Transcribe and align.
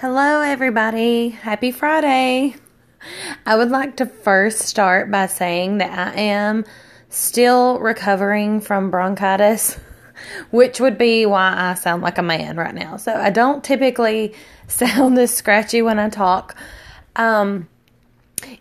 Hello, 0.00 0.42
everybody. 0.42 1.30
Happy 1.30 1.72
Friday. 1.72 2.54
I 3.44 3.56
would 3.56 3.70
like 3.70 3.96
to 3.96 4.06
first 4.06 4.60
start 4.60 5.10
by 5.10 5.26
saying 5.26 5.78
that 5.78 5.90
I 5.90 6.20
am 6.20 6.64
still 7.08 7.80
recovering 7.80 8.60
from 8.60 8.92
bronchitis, 8.92 9.76
which 10.52 10.78
would 10.78 10.98
be 10.98 11.26
why 11.26 11.52
I 11.52 11.74
sound 11.74 12.04
like 12.04 12.16
a 12.16 12.22
man 12.22 12.56
right 12.56 12.76
now. 12.76 12.96
So 12.96 13.12
I 13.12 13.30
don't 13.30 13.64
typically 13.64 14.36
sound 14.68 15.16
this 15.16 15.34
scratchy 15.34 15.82
when 15.82 15.98
I 15.98 16.10
talk. 16.10 16.54
Um, 17.16 17.68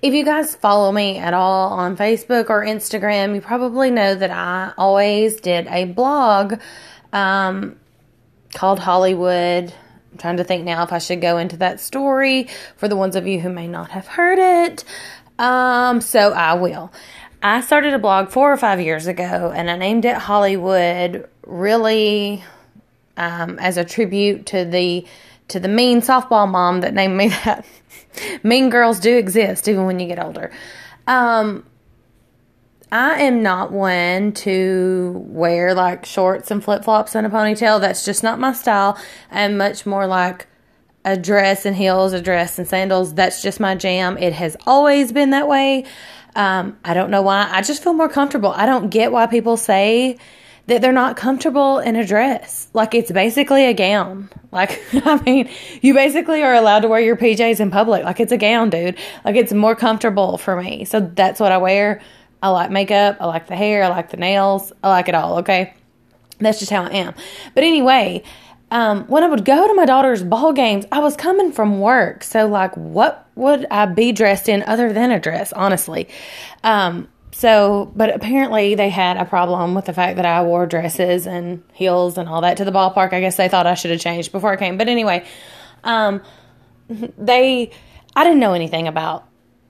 if 0.01 0.15
you 0.15 0.25
guys 0.25 0.55
follow 0.55 0.91
me 0.91 1.19
at 1.19 1.35
all 1.35 1.71
on 1.71 1.97
Facebook 1.97 2.49
or 2.49 2.65
Instagram, 2.65 3.35
you 3.35 3.41
probably 3.41 3.91
know 3.91 4.15
that 4.15 4.31
I 4.31 4.73
always 4.75 5.39
did 5.39 5.67
a 5.67 5.85
blog 5.85 6.59
um, 7.13 7.75
called 8.55 8.79
Hollywood. 8.79 9.71
I'm 10.17 10.21
trying 10.21 10.37
to 10.37 10.43
think 10.43 10.65
now 10.65 10.81
if 10.81 10.91
I 10.91 10.97
should 10.97 11.21
go 11.21 11.37
into 11.37 11.57
that 11.57 11.79
story 11.79 12.47
for 12.75 12.87
the 12.87 12.95
ones 12.95 13.15
of 13.15 13.27
you 13.27 13.39
who 13.39 13.49
may 13.49 13.67
not 13.67 13.91
have 13.91 14.07
heard 14.07 14.39
it. 14.39 14.83
Um, 15.37 16.01
so 16.01 16.31
I 16.31 16.55
will. 16.55 16.91
I 17.43 17.61
started 17.61 17.93
a 17.93 17.99
blog 17.99 18.29
four 18.29 18.51
or 18.51 18.57
five 18.57 18.81
years 18.81 19.05
ago 19.05 19.53
and 19.55 19.69
I 19.69 19.77
named 19.77 20.05
it 20.05 20.15
Hollywood 20.15 21.29
really 21.45 22.43
um, 23.15 23.59
as 23.59 23.77
a 23.77 23.85
tribute 23.85 24.47
to 24.47 24.65
the 24.65 25.05
to 25.49 25.59
the 25.59 25.67
mean 25.67 26.01
softball 26.01 26.49
mom 26.49 26.81
that 26.81 26.95
named 26.95 27.15
me 27.15 27.27
that. 27.45 27.63
mean 28.41 28.71
girls 28.71 28.99
do 28.99 29.15
exist 29.15 29.67
even 29.67 29.85
when 29.85 29.99
you 29.99 30.07
get 30.07 30.17
older. 30.17 30.49
Um, 31.05 31.63
I 32.91 33.21
am 33.23 33.43
not 33.43 33.71
one 33.71 34.31
to 34.33 35.23
wear 35.27 35.73
like 35.73 36.05
shorts 36.05 36.51
and 36.51 36.63
flip 36.63 36.85
flops 36.85 37.15
and 37.15 37.27
a 37.27 37.29
ponytail. 37.29 37.81
That's 37.81 38.05
just 38.05 38.23
not 38.23 38.39
my 38.39 38.53
style. 38.53 38.97
I'm 39.29 39.57
much 39.57 39.85
more 39.85 40.07
like 40.07 40.47
a 41.03 41.17
dress 41.17 41.65
and 41.65 41.75
heels, 41.75 42.13
a 42.13 42.21
dress 42.21 42.57
and 42.57 42.67
sandals. 42.67 43.13
That's 43.13 43.41
just 43.41 43.59
my 43.59 43.75
jam. 43.75 44.17
It 44.17 44.33
has 44.33 44.55
always 44.65 45.11
been 45.11 45.31
that 45.31 45.47
way. 45.47 45.85
Um, 46.35 46.77
I 46.85 46.93
don't 46.93 47.09
know 47.09 47.21
why. 47.21 47.49
I 47.51 47.61
just 47.61 47.83
feel 47.83 47.93
more 47.93 48.09
comfortable. 48.09 48.51
I 48.51 48.65
don't 48.65 48.89
get 48.89 49.11
why 49.11 49.27
people 49.27 49.57
say 49.57 50.17
that 50.67 50.81
they're 50.81 50.91
not 50.91 51.17
comfortable 51.17 51.79
in 51.79 51.95
a 51.95 52.05
dress. 52.05 52.67
Like 52.73 52.93
it's 52.93 53.11
basically 53.11 53.65
a 53.65 53.73
gown. 53.73 54.29
Like, 54.51 54.81
I 54.93 55.21
mean, 55.23 55.49
you 55.81 55.93
basically 55.93 56.41
are 56.41 56.53
allowed 56.53 56.81
to 56.81 56.87
wear 56.87 57.01
your 57.01 57.17
PJs 57.17 57.59
in 57.59 57.69
public. 57.69 58.03
Like 58.03 58.19
it's 58.21 58.31
a 58.31 58.37
gown, 58.37 58.69
dude. 58.69 58.97
Like 59.25 59.35
it's 59.35 59.51
more 59.51 59.75
comfortable 59.75 60.37
for 60.37 60.61
me. 60.61 60.85
So 60.85 60.99
that's 61.01 61.39
what 61.39 61.51
I 61.51 61.57
wear. 61.57 62.01
I 62.41 62.49
like 62.49 62.71
makeup. 62.71 63.17
I 63.19 63.25
like 63.25 63.47
the 63.47 63.55
hair. 63.55 63.83
I 63.83 63.87
like 63.87 64.09
the 64.09 64.17
nails. 64.17 64.71
I 64.83 64.89
like 64.89 65.09
it 65.09 65.15
all. 65.15 65.39
Okay. 65.39 65.73
That's 66.39 66.59
just 66.59 66.71
how 66.71 66.83
I 66.83 66.89
am. 66.89 67.13
But 67.55 67.63
anyway, 67.63 68.23
um, 68.69 69.05
when 69.05 69.23
I 69.23 69.27
would 69.27 69.45
go 69.45 69.67
to 69.67 69.73
my 69.73 69.85
daughter's 69.85 70.23
ball 70.23 70.53
games, 70.53 70.85
I 70.91 70.99
was 70.99 71.15
coming 71.15 71.51
from 71.51 71.79
work. 71.79 72.23
So, 72.23 72.47
like, 72.47 72.75
what 72.75 73.27
would 73.35 73.65
I 73.71 73.85
be 73.85 74.11
dressed 74.11 74.49
in 74.49 74.63
other 74.63 74.93
than 74.93 75.11
a 75.11 75.19
dress, 75.19 75.53
honestly? 75.53 76.07
Um, 76.63 77.07
so, 77.31 77.91
but 77.95 78.13
apparently 78.15 78.75
they 78.75 78.89
had 78.89 79.17
a 79.17 79.25
problem 79.25 79.73
with 79.73 79.85
the 79.85 79.93
fact 79.93 80.17
that 80.17 80.25
I 80.25 80.43
wore 80.43 80.65
dresses 80.65 81.27
and 81.27 81.63
heels 81.73 82.17
and 82.17 82.27
all 82.27 82.41
that 82.41 82.57
to 82.57 82.65
the 82.65 82.71
ballpark. 82.71 83.13
I 83.13 83.19
guess 83.19 83.37
they 83.37 83.47
thought 83.47 83.67
I 83.67 83.75
should 83.75 83.91
have 83.91 83.99
changed 83.99 84.31
before 84.31 84.51
I 84.51 84.57
came. 84.57 84.77
But 84.77 84.89
anyway, 84.89 85.25
um, 85.83 86.21
they, 86.89 87.71
I 88.15 88.23
didn't 88.23 88.39
know 88.39 88.53
anything 88.53 88.87
about 88.87 89.27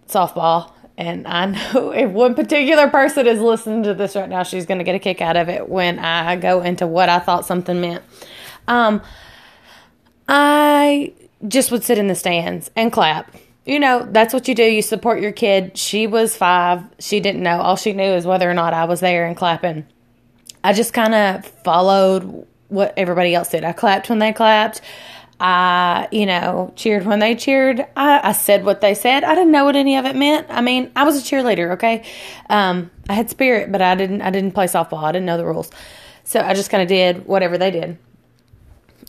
softball 0.07 0.71
and 0.97 1.27
I 1.27 1.45
know 1.45 1.91
if 1.95 2.11
one 2.11 2.35
particular 2.35 2.89
person 2.89 3.27
is 3.27 3.39
listening 3.39 3.83
to 3.83 3.93
this 3.93 4.15
right 4.15 4.29
now, 4.29 4.43
she's 4.43 4.65
going 4.65 4.79
to 4.79 4.83
get 4.83 4.95
a 4.95 4.99
kick 4.99 5.21
out 5.21 5.37
of 5.37 5.49
it 5.49 5.69
when 5.69 5.99
I 5.99 6.35
go 6.35 6.61
into 6.61 6.87
what 6.87 7.09
I 7.09 7.19
thought 7.19 7.45
something 7.45 7.79
meant. 7.79 8.03
Um, 8.67 9.01
I 10.27 11.13
just 11.47 11.71
would 11.71 11.83
sit 11.83 11.97
in 11.97 12.07
the 12.07 12.15
stands 12.15 12.71
and 12.75 12.91
clap. 12.91 13.35
You 13.65 13.79
know, 13.79 14.07
that's 14.09 14.33
what 14.33 14.47
you 14.47 14.55
do. 14.55 14.63
You 14.63 14.81
support 14.81 15.21
your 15.21 15.33
kid. 15.33 15.77
She 15.77 16.07
was 16.07 16.35
five. 16.35 16.83
She 16.99 17.19
didn't 17.19 17.43
know. 17.43 17.59
All 17.59 17.75
she 17.75 17.93
knew 17.93 18.03
is 18.03 18.25
whether 18.25 18.49
or 18.49 18.53
not 18.53 18.73
I 18.73 18.86
was 18.86 19.02
there 19.02 19.25
and 19.25 19.36
clapping. 19.36 19.86
I 20.63 20.73
just 20.73 20.93
kind 20.93 21.13
of 21.13 21.45
followed 21.45 22.47
what 22.69 22.93
everybody 22.97 23.36
else 23.36 23.49
did. 23.49 23.63
I 23.63 23.73
clapped 23.73 24.09
when 24.09 24.19
they 24.19 24.33
clapped. 24.33 24.81
I, 25.39 26.08
you 26.11 26.25
know, 26.25 26.73
cheered 26.75 27.05
when 27.05 27.20
they 27.20 27.36
cheered. 27.36 27.86
I, 27.95 28.30
I, 28.30 28.31
said 28.31 28.65
what 28.65 28.81
they 28.81 28.95
said. 28.95 29.23
I 29.23 29.36
didn't 29.36 29.52
know 29.52 29.65
what 29.65 29.75
any 29.75 29.95
of 29.98 30.05
it 30.05 30.15
meant. 30.15 30.48
I 30.49 30.61
mean, 30.61 30.92
I 30.95 31.03
was 31.03 31.15
a 31.15 31.21
cheerleader, 31.21 31.73
okay? 31.73 32.03
Um, 32.49 32.89
I 33.08 33.14
had 33.14 33.30
spirit, 33.30 33.71
but 33.71 33.81
I 33.81 33.93
didn't. 33.93 34.21
I 34.23 34.31
didn't 34.31 34.52
play 34.52 34.65
softball. 34.65 35.03
I 35.03 35.11
didn't 35.11 35.27
know 35.27 35.37
the 35.37 35.45
rules, 35.45 35.70
so 36.23 36.39
I 36.39 36.55
just 36.55 36.71
kind 36.71 36.81
of 36.81 36.89
did 36.89 37.27
whatever 37.27 37.58
they 37.58 37.70
did. 37.70 37.98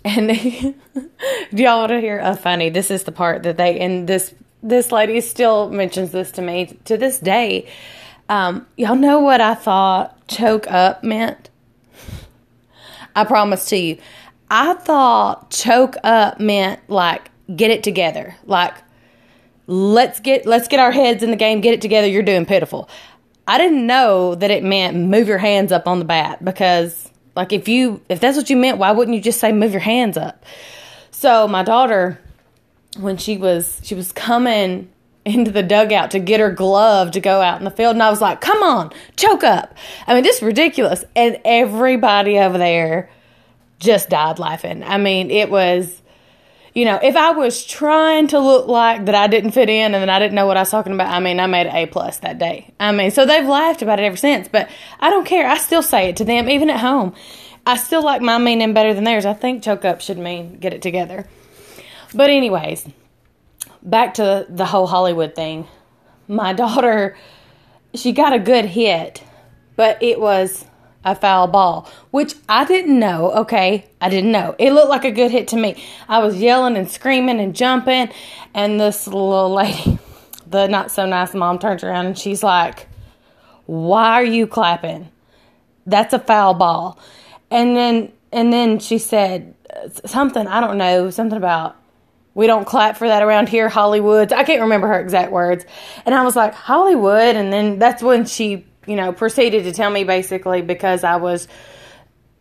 And 0.04 0.28
do 1.54 1.62
y'all 1.62 1.80
want 1.80 1.90
to 1.90 2.00
hear 2.00 2.18
a 2.18 2.36
funny? 2.36 2.68
This 2.68 2.90
is 2.90 3.04
the 3.04 3.12
part 3.12 3.44
that 3.44 3.56
they 3.56 3.80
and 3.80 4.06
this 4.06 4.34
this 4.62 4.92
lady 4.92 5.20
still 5.20 5.70
mentions 5.70 6.12
this 6.12 6.30
to 6.32 6.42
me 6.42 6.78
to 6.84 6.98
this 6.98 7.18
day. 7.18 7.66
Um, 8.28 8.66
y'all 8.76 8.96
know 8.96 9.20
what 9.20 9.40
I 9.40 9.54
thought 9.54 10.28
choke 10.28 10.70
up 10.70 11.02
meant? 11.02 11.48
I 13.16 13.24
promise 13.24 13.66
to 13.70 13.76
you. 13.76 13.98
I 14.50 14.74
thought 14.74 15.50
choke 15.50 15.96
up 16.02 16.40
meant 16.40 16.80
like 16.88 17.30
get 17.54 17.70
it 17.70 17.82
together. 17.82 18.36
Like 18.44 18.74
let's 19.66 20.20
get 20.20 20.46
let's 20.46 20.68
get 20.68 20.80
our 20.80 20.92
heads 20.92 21.22
in 21.22 21.30
the 21.30 21.36
game, 21.36 21.60
get 21.60 21.74
it 21.74 21.80
together, 21.80 22.06
you're 22.06 22.22
doing 22.22 22.46
pitiful. 22.46 22.88
I 23.46 23.58
didn't 23.58 23.86
know 23.86 24.34
that 24.34 24.50
it 24.50 24.62
meant 24.62 24.96
move 24.96 25.28
your 25.28 25.38
hands 25.38 25.72
up 25.72 25.86
on 25.86 25.98
the 25.98 26.04
bat 26.04 26.44
because 26.44 27.10
like 27.36 27.52
if 27.52 27.68
you 27.68 28.02
if 28.08 28.20
that's 28.20 28.36
what 28.36 28.50
you 28.50 28.56
meant, 28.56 28.78
why 28.78 28.90
wouldn't 28.92 29.16
you 29.16 29.22
just 29.22 29.40
say 29.40 29.52
move 29.52 29.72
your 29.72 29.80
hands 29.80 30.16
up? 30.16 30.44
So 31.10 31.46
my 31.48 31.62
daughter 31.62 32.20
when 32.98 33.16
she 33.16 33.36
was 33.36 33.80
she 33.82 33.94
was 33.94 34.12
coming 34.12 34.90
into 35.24 35.50
the 35.50 35.62
dugout 35.62 36.10
to 36.12 36.18
get 36.18 36.40
her 36.40 36.50
glove 36.50 37.10
to 37.10 37.20
go 37.20 37.42
out 37.42 37.58
in 37.58 37.64
the 37.64 37.70
field 37.70 37.94
and 37.94 38.02
I 38.02 38.08
was 38.08 38.20
like, 38.20 38.40
"Come 38.40 38.62
on, 38.62 38.92
choke 39.16 39.44
up." 39.44 39.74
I 40.06 40.14
mean, 40.14 40.22
this 40.22 40.36
is 40.36 40.42
ridiculous. 40.42 41.04
And 41.14 41.38
everybody 41.44 42.38
over 42.38 42.56
there 42.56 43.10
just 43.78 44.08
died 44.08 44.38
laughing. 44.38 44.82
I 44.82 44.98
mean, 44.98 45.30
it 45.30 45.50
was, 45.50 46.02
you 46.74 46.84
know, 46.84 46.98
if 47.02 47.16
I 47.16 47.30
was 47.30 47.64
trying 47.64 48.28
to 48.28 48.38
look 48.38 48.66
like 48.66 49.06
that 49.06 49.14
I 49.14 49.26
didn't 49.26 49.52
fit 49.52 49.68
in 49.68 49.94
and 49.94 50.02
that 50.02 50.10
I 50.10 50.18
didn't 50.18 50.34
know 50.34 50.46
what 50.46 50.56
I 50.56 50.62
was 50.62 50.70
talking 50.70 50.92
about, 50.92 51.08
I 51.08 51.20
mean, 51.20 51.40
I 51.40 51.46
made 51.46 51.66
an 51.66 51.74
A 51.74 51.86
plus 51.86 52.18
that 52.18 52.38
day. 52.38 52.72
I 52.80 52.92
mean, 52.92 53.10
so 53.10 53.24
they've 53.24 53.46
laughed 53.46 53.82
about 53.82 54.00
it 54.00 54.04
ever 54.04 54.16
since, 54.16 54.48
but 54.48 54.68
I 55.00 55.10
don't 55.10 55.26
care. 55.26 55.46
I 55.46 55.58
still 55.58 55.82
say 55.82 56.08
it 56.08 56.16
to 56.16 56.24
them, 56.24 56.48
even 56.48 56.70
at 56.70 56.80
home. 56.80 57.14
I 57.66 57.76
still 57.76 58.02
like 58.02 58.22
my 58.22 58.38
meaning 58.38 58.72
better 58.72 58.94
than 58.94 59.04
theirs. 59.04 59.26
I 59.26 59.34
think 59.34 59.62
choke 59.62 59.84
up 59.84 60.00
should 60.00 60.18
mean 60.18 60.58
get 60.58 60.72
it 60.72 60.82
together. 60.82 61.26
But, 62.14 62.30
anyways, 62.30 62.88
back 63.82 64.14
to 64.14 64.46
the 64.48 64.64
whole 64.64 64.86
Hollywood 64.86 65.34
thing. 65.34 65.68
My 66.26 66.52
daughter, 66.54 67.16
she 67.94 68.12
got 68.12 68.32
a 68.32 68.38
good 68.38 68.64
hit, 68.64 69.22
but 69.76 70.02
it 70.02 70.18
was 70.18 70.64
a 71.04 71.14
foul 71.14 71.46
ball, 71.46 71.88
which 72.10 72.34
I 72.48 72.64
didn't 72.64 72.98
know. 72.98 73.32
Okay, 73.32 73.86
I 74.00 74.08
didn't 74.08 74.32
know. 74.32 74.54
It 74.58 74.72
looked 74.72 74.90
like 74.90 75.04
a 75.04 75.10
good 75.10 75.30
hit 75.30 75.48
to 75.48 75.56
me. 75.56 75.82
I 76.08 76.18
was 76.18 76.36
yelling 76.36 76.76
and 76.76 76.90
screaming 76.90 77.40
and 77.40 77.54
jumping, 77.54 78.10
and 78.54 78.80
this 78.80 79.06
little 79.06 79.52
lady, 79.54 79.98
the 80.46 80.66
not 80.66 80.90
so 80.90 81.06
nice 81.06 81.34
mom, 81.34 81.58
turns 81.58 81.84
around 81.84 82.06
and 82.06 82.18
she's 82.18 82.42
like, 82.42 82.88
"Why 83.66 84.14
are 84.14 84.24
you 84.24 84.46
clapping? 84.46 85.08
That's 85.86 86.12
a 86.12 86.18
foul 86.18 86.54
ball." 86.54 86.98
And 87.50 87.76
then 87.76 88.12
and 88.32 88.52
then 88.52 88.78
she 88.78 88.98
said 88.98 89.54
something 90.04 90.46
I 90.46 90.60
don't 90.60 90.78
know, 90.78 91.10
something 91.10 91.38
about 91.38 91.76
we 92.38 92.46
don't 92.46 92.66
clap 92.66 92.96
for 92.96 93.08
that 93.08 93.20
around 93.20 93.48
here, 93.48 93.68
Hollywood. 93.68 94.32
I 94.32 94.44
can't 94.44 94.60
remember 94.60 94.86
her 94.86 95.00
exact 95.00 95.32
words. 95.32 95.64
And 96.06 96.14
I 96.14 96.22
was 96.22 96.36
like, 96.36 96.54
Hollywood. 96.54 97.34
And 97.34 97.52
then 97.52 97.80
that's 97.80 98.00
when 98.00 98.26
she 98.26 98.64
you 98.88 98.96
know, 98.96 99.12
proceeded 99.12 99.64
to 99.64 99.72
tell 99.72 99.90
me 99.90 100.04
basically 100.04 100.62
because 100.62 101.04
I 101.04 101.16
was 101.16 101.46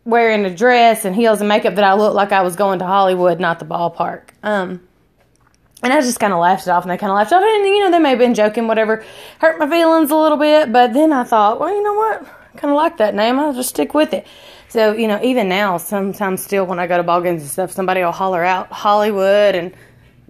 wearing 0.06 0.46
a 0.46 0.56
dress 0.56 1.04
and 1.04 1.14
heels 1.14 1.42
and 1.42 1.50
makeup 1.50 1.76
that 1.76 1.84
I 1.84 1.94
looked 1.94 2.16
like 2.16 2.32
I 2.32 2.42
was 2.42 2.56
going 2.56 2.80
to 2.80 2.86
Hollywood, 2.86 3.42
not 3.42 3.60
the 3.60 3.66
ballpark. 3.66 4.30
Um, 4.42 4.82
and 5.84 5.94
I 5.94 6.00
just 6.02 6.20
kind 6.20 6.34
of 6.34 6.40
laughed 6.40 6.66
it 6.66 6.70
off, 6.70 6.84
and 6.84 6.92
they 6.92 6.98
kind 6.98 7.12
of 7.12 7.18
laughed 7.18 7.34
off. 7.34 7.44
And 7.44 7.66
you 7.68 7.82
know, 7.82 7.92
they 7.92 8.00
may 8.00 8.12
have 8.12 8.20
been 8.20 8.34
joking, 8.34 8.68
whatever. 8.68 9.04
Hurt 9.40 9.60
my 9.60 9.70
feelings 9.70 10.10
a 10.10 10.16
little 10.16 10.38
bit, 10.38 10.72
but 10.72 10.94
then 10.94 11.12
I 11.14 11.24
thought, 11.24 11.60
well, 11.60 11.70
you 11.70 11.84
know 11.84 11.94
what? 11.94 12.24
I 12.24 12.58
kind 12.58 12.72
of 12.72 12.78
like 12.78 12.98
that 12.98 13.14
name. 13.14 13.38
I'll 13.38 13.54
just 13.54 13.70
stick 13.70 13.94
with 13.94 14.14
it. 14.14 14.26
So 14.70 14.94
you 14.94 15.08
know, 15.08 15.22
even 15.22 15.50
now, 15.50 15.78
sometimes 15.78 16.44
still 16.44 16.66
when 16.66 16.80
I 16.80 16.88
go 16.88 16.98
to 16.98 17.04
ball 17.04 17.22
games 17.22 17.42
and 17.42 17.52
stuff, 17.52 17.72
somebody 17.72 18.02
will 18.02 18.12
holler 18.12 18.44
out 18.44 18.72
Hollywood, 18.72 19.56
and 19.56 19.74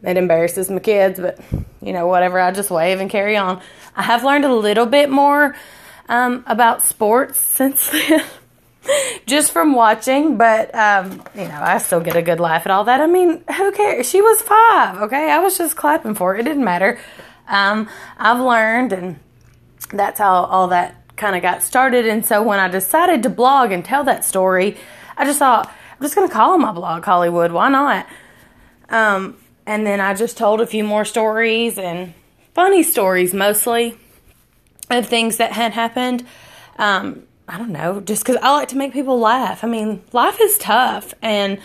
it 0.03 0.17
embarrasses 0.17 0.69
my 0.69 0.79
kids. 0.79 1.19
But 1.19 1.39
you 1.81 1.93
know, 1.93 2.07
whatever. 2.07 2.39
I 2.39 2.51
just 2.51 2.71
wave 2.71 2.99
and 2.99 3.09
carry 3.09 3.37
on. 3.37 3.61
I 3.95 4.01
have 4.01 4.23
learned 4.23 4.43
a 4.45 4.53
little 4.53 4.85
bit 4.85 5.09
more 5.09 5.55
um, 6.09 6.43
about 6.47 6.83
sports 6.83 7.39
since 7.39 7.89
then. 7.89 8.23
just 9.25 9.51
from 9.51 9.73
watching, 9.73 10.37
but 10.37 10.73
um, 10.73 11.21
you 11.35 11.43
know, 11.43 11.59
I 11.61 11.77
still 11.77 11.99
get 11.99 12.15
a 12.15 12.21
good 12.21 12.39
laugh 12.39 12.65
at 12.65 12.71
all 12.71 12.85
that. 12.85 13.01
I 13.01 13.07
mean, 13.07 13.43
who 13.55 13.71
cares? 13.71 14.09
She 14.09 14.21
was 14.21 14.41
five, 14.41 15.01
okay? 15.03 15.31
I 15.31 15.39
was 15.39 15.57
just 15.57 15.75
clapping 15.75 16.15
for. 16.15 16.35
It 16.35 16.43
didn't 16.43 16.63
matter. 16.63 16.99
Um, 17.47 17.89
I've 18.17 18.39
learned, 18.39 18.93
and 18.93 19.19
that's 19.91 20.19
how 20.19 20.45
all 20.45 20.67
that 20.69 20.95
kind 21.15 21.35
of 21.35 21.41
got 21.41 21.63
started. 21.63 22.07
And 22.07 22.25
so 22.25 22.41
when 22.41 22.59
I 22.59 22.67
decided 22.67 23.23
to 23.23 23.29
blog 23.29 23.71
and 23.71 23.83
tell 23.83 24.03
that 24.05 24.23
story, 24.23 24.77
I 25.17 25.25
just 25.25 25.39
thought, 25.39 25.67
I'm 25.67 26.01
just 26.01 26.15
going 26.15 26.27
to 26.27 26.33
call 26.33 26.57
my 26.57 26.71
blog 26.71 27.03
Hollywood. 27.03 27.51
Why 27.51 27.69
not? 27.69 28.07
Um, 28.89 29.37
and 29.65 29.85
then 29.85 29.99
I 29.99 30.13
just 30.13 30.37
told 30.37 30.61
a 30.61 30.67
few 30.67 30.83
more 30.83 31.03
stories 31.03 31.77
and 31.77 32.13
funny 32.53 32.83
stories 32.83 33.33
mostly 33.33 33.97
of 34.89 35.07
things 35.07 35.37
that 35.37 35.51
had 35.51 35.73
happened. 35.73 36.25
Um, 36.77 37.23
I 37.47 37.57
don't 37.57 37.71
know, 37.71 38.01
just 38.01 38.23
because 38.23 38.37
I 38.41 38.51
like 38.51 38.67
to 38.69 38.77
make 38.77 38.91
people 38.93 39.19
laugh. 39.19 39.63
I 39.63 39.67
mean, 39.67 40.01
life 40.11 40.37
is 40.41 40.57
tough 40.57 41.13
and 41.21 41.59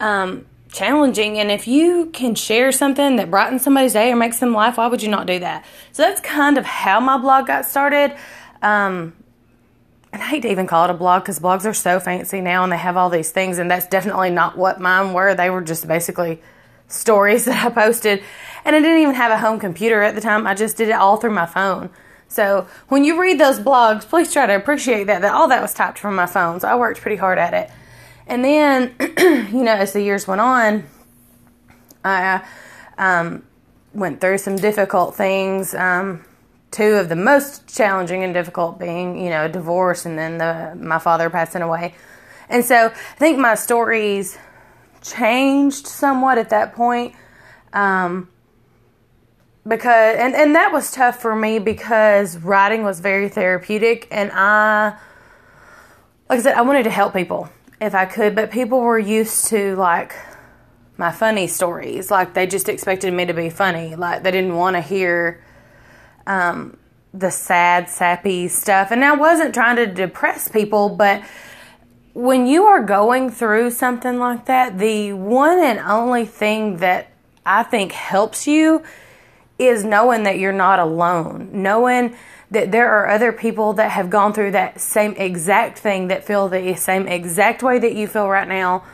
um, 0.00 0.46
challenging, 0.72 1.38
and 1.38 1.50
if 1.50 1.68
you 1.68 2.06
can 2.12 2.34
share 2.34 2.72
something 2.72 3.16
that 3.16 3.30
brightens 3.30 3.62
somebody's 3.62 3.92
day 3.92 4.10
or 4.10 4.16
makes 4.16 4.38
them 4.38 4.54
laugh, 4.54 4.78
why 4.78 4.86
would 4.86 5.02
you 5.02 5.08
not 5.08 5.26
do 5.26 5.38
that? 5.38 5.64
So 5.92 6.02
that's 6.02 6.20
kind 6.20 6.56
of 6.56 6.64
how 6.64 7.00
my 7.00 7.18
blog 7.18 7.46
got 7.46 7.66
started. 7.66 8.16
Um, 8.62 9.12
and 10.12 10.22
I 10.22 10.26
hate 10.28 10.42
to 10.42 10.50
even 10.50 10.66
call 10.66 10.84
it 10.84 10.90
a 10.90 10.94
blog 10.94 11.22
because 11.22 11.38
blogs 11.38 11.66
are 11.66 11.74
so 11.74 12.00
fancy 12.00 12.40
now 12.40 12.64
and 12.64 12.72
they 12.72 12.78
have 12.78 12.96
all 12.96 13.10
these 13.10 13.30
things, 13.30 13.58
and 13.58 13.70
that's 13.70 13.86
definitely 13.86 14.30
not 14.30 14.56
what 14.56 14.80
mine 14.80 15.12
were. 15.12 15.34
They 15.34 15.50
were 15.50 15.60
just 15.60 15.86
basically 15.86 16.40
stories 16.88 17.44
that 17.46 17.66
I 17.66 17.68
posted, 17.68 18.22
and 18.64 18.74
I 18.74 18.80
didn't 18.80 19.02
even 19.02 19.14
have 19.14 19.30
a 19.30 19.36
home 19.36 19.60
computer 19.60 20.00
at 20.02 20.14
the 20.14 20.22
time. 20.22 20.46
I 20.46 20.54
just 20.54 20.78
did 20.78 20.88
it 20.88 20.92
all 20.92 21.18
through 21.18 21.32
my 21.32 21.44
phone. 21.44 21.90
So 22.28 22.66
when 22.88 23.04
you 23.04 23.20
read 23.20 23.38
those 23.38 23.58
blogs, 23.58 24.02
please 24.02 24.32
try 24.32 24.46
to 24.46 24.54
appreciate 24.54 25.04
that, 25.04 25.22
that 25.22 25.32
all 25.32 25.48
that 25.48 25.62
was 25.62 25.72
typed 25.72 25.98
from 25.98 26.14
my 26.14 26.26
phone. 26.26 26.60
So 26.60 26.68
I 26.68 26.76
worked 26.76 27.00
pretty 27.00 27.16
hard 27.16 27.38
at 27.38 27.54
it. 27.54 27.70
And 28.26 28.44
then, 28.44 28.94
you 29.52 29.62
know, 29.62 29.74
as 29.74 29.92
the 29.92 30.02
years 30.02 30.26
went 30.26 30.40
on, 30.40 30.84
I 32.04 32.44
um, 32.98 33.44
went 33.94 34.20
through 34.20 34.38
some 34.38 34.56
difficult 34.56 35.14
things. 35.14 35.74
Um, 35.74 36.24
two 36.70 36.94
of 36.94 37.08
the 37.08 37.16
most 37.16 37.74
challenging 37.74 38.22
and 38.22 38.34
difficult 38.34 38.78
being, 38.78 39.18
you 39.18 39.30
know, 39.30 39.48
divorce 39.48 40.04
and 40.04 40.18
then 40.18 40.38
the 40.38 40.76
my 40.76 40.98
father 40.98 41.30
passing 41.30 41.62
away. 41.62 41.94
And 42.48 42.64
so 42.64 42.86
I 42.86 43.18
think 43.18 43.38
my 43.38 43.54
stories 43.54 44.36
changed 45.02 45.86
somewhat 45.86 46.38
at 46.38 46.50
that 46.50 46.74
point. 46.74 47.14
Um, 47.72 48.28
because 49.66 50.16
and 50.16 50.34
and 50.34 50.54
that 50.54 50.72
was 50.72 50.92
tough 50.92 51.20
for 51.20 51.34
me 51.34 51.58
because 51.58 52.38
writing 52.38 52.84
was 52.84 53.00
very 53.00 53.28
therapeutic 53.28 54.06
and 54.10 54.30
I 54.32 54.96
like 56.28 56.38
I 56.38 56.42
said 56.42 56.54
I 56.54 56.62
wanted 56.62 56.84
to 56.84 56.90
help 56.90 57.12
people 57.12 57.48
if 57.80 57.94
I 57.94 58.04
could 58.06 58.34
but 58.34 58.50
people 58.50 58.80
were 58.80 58.98
used 58.98 59.46
to 59.48 59.74
like 59.76 60.14
my 60.98 61.12
funny 61.12 61.46
stories. 61.46 62.10
Like 62.10 62.34
they 62.34 62.46
just 62.46 62.68
expected 62.68 63.12
me 63.12 63.26
to 63.26 63.34
be 63.34 63.50
funny. 63.50 63.96
Like 63.96 64.22
they 64.22 64.30
didn't 64.30 64.54
want 64.54 64.76
to 64.76 64.80
hear 64.80 65.42
um, 66.26 66.78
the 67.12 67.30
sad 67.30 67.88
sappy 67.88 68.48
stuff. 68.48 68.90
And 68.90 69.04
I 69.04 69.14
wasn't 69.14 69.54
trying 69.54 69.76
to 69.76 69.86
depress 69.86 70.48
people 70.48 70.90
but 70.90 71.22
when 72.14 72.46
you 72.46 72.64
are 72.64 72.82
going 72.82 73.30
through 73.30 73.70
something 73.70 74.18
like 74.18 74.46
that 74.46 74.78
the 74.78 75.12
one 75.12 75.58
and 75.58 75.78
only 75.80 76.24
thing 76.24 76.78
that 76.78 77.08
I 77.44 77.62
think 77.62 77.92
helps 77.92 78.46
you 78.46 78.82
is 79.58 79.84
knowing 79.84 80.24
that 80.24 80.38
you're 80.38 80.52
not 80.52 80.78
alone, 80.78 81.48
knowing 81.52 82.14
that 82.50 82.70
there 82.70 82.88
are 82.90 83.08
other 83.08 83.32
people 83.32 83.72
that 83.74 83.90
have 83.90 84.10
gone 84.10 84.32
through 84.32 84.52
that 84.52 84.80
same 84.80 85.12
exact 85.16 85.78
thing 85.78 86.08
that 86.08 86.24
feel 86.24 86.48
the 86.48 86.74
same 86.74 87.08
exact 87.08 87.62
way 87.62 87.78
that 87.78 87.94
you 87.94 88.06
feel 88.06 88.28
right 88.28 88.46
now 88.46 88.84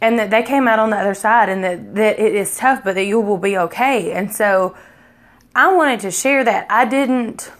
and 0.00 0.18
that 0.18 0.30
they 0.30 0.42
came 0.42 0.68
out 0.68 0.78
on 0.78 0.90
the 0.90 0.96
other 0.96 1.14
side 1.14 1.48
and 1.48 1.62
that, 1.64 1.94
that 1.94 2.18
it 2.18 2.34
is 2.34 2.56
tough 2.56 2.82
but 2.84 2.94
that 2.94 3.04
you 3.04 3.20
will 3.20 3.38
be 3.38 3.56
okay. 3.56 4.12
And 4.12 4.32
so 4.32 4.76
i 5.54 5.72
wanted 5.72 6.00
to 6.00 6.10
share 6.10 6.44
that. 6.44 6.66
I 6.70 6.84
didn't 6.84 7.50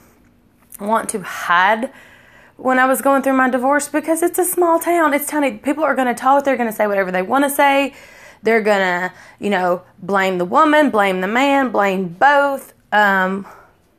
want 0.81 1.09
to 1.11 1.21
hide 1.21 1.91
when 2.59 2.79
i 2.79 2.87
was 2.87 3.03
going 3.03 3.23
through 3.23 3.37
my 3.37 3.51
divorce 3.51 3.89
because 3.89 4.23
it's 4.23 4.39
a 4.39 4.45
small 4.45 4.79
town. 4.79 5.13
It's 5.13 5.27
tiny. 5.27 5.59
People 5.59 5.85
are 5.85 5.95
going 5.95 6.09
to 6.09 6.15
talk 6.15 6.45
they're 6.45 6.57
going 6.57 6.71
to 6.71 6.77
say 6.77 6.87
whatever 6.87 7.11
they 7.11 7.23
want 7.23 7.45
to 7.45 7.51
say 7.51 7.95
they're 8.47 8.63
gonna, 8.63 9.13
you 9.39 9.51
know, 9.51 9.83
blame 10.01 10.39
the 10.39 10.45
woman, 10.45 10.91
blame 10.91 11.21
the 11.21 11.29
man, 11.29 11.71
blame 11.71 12.09
both. 12.09 12.73
Um, 12.93 13.47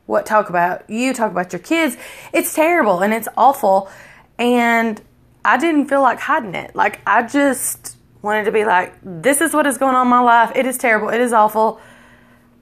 what 0.06 0.24
talk 0.24 0.48
about 0.48 0.88
you, 0.88 1.12
talk 1.12 1.30
about 1.30 1.52
your 1.52 1.60
kids. 1.60 1.96
It's 2.32 2.54
terrible 2.54 3.02
and 3.02 3.12
it's 3.12 3.28
awful. 3.36 3.90
And 4.38 5.00
I 5.44 5.58
didn't 5.58 5.86
feel 5.88 6.00
like 6.00 6.18
hiding 6.18 6.54
it. 6.54 6.74
Like 6.74 7.00
I 7.06 7.22
just 7.22 7.96
wanted 8.22 8.44
to 8.44 8.52
be 8.52 8.64
like, 8.64 8.94
this 9.02 9.42
is 9.42 9.52
what 9.52 9.66
is 9.66 9.76
going 9.76 9.94
on 9.94 10.06
in 10.06 10.10
my 10.10 10.20
life. 10.20 10.50
It 10.56 10.64
is 10.66 10.78
terrible. 10.78 11.10
It 11.10 11.20
is 11.20 11.32
awful. 11.32 11.78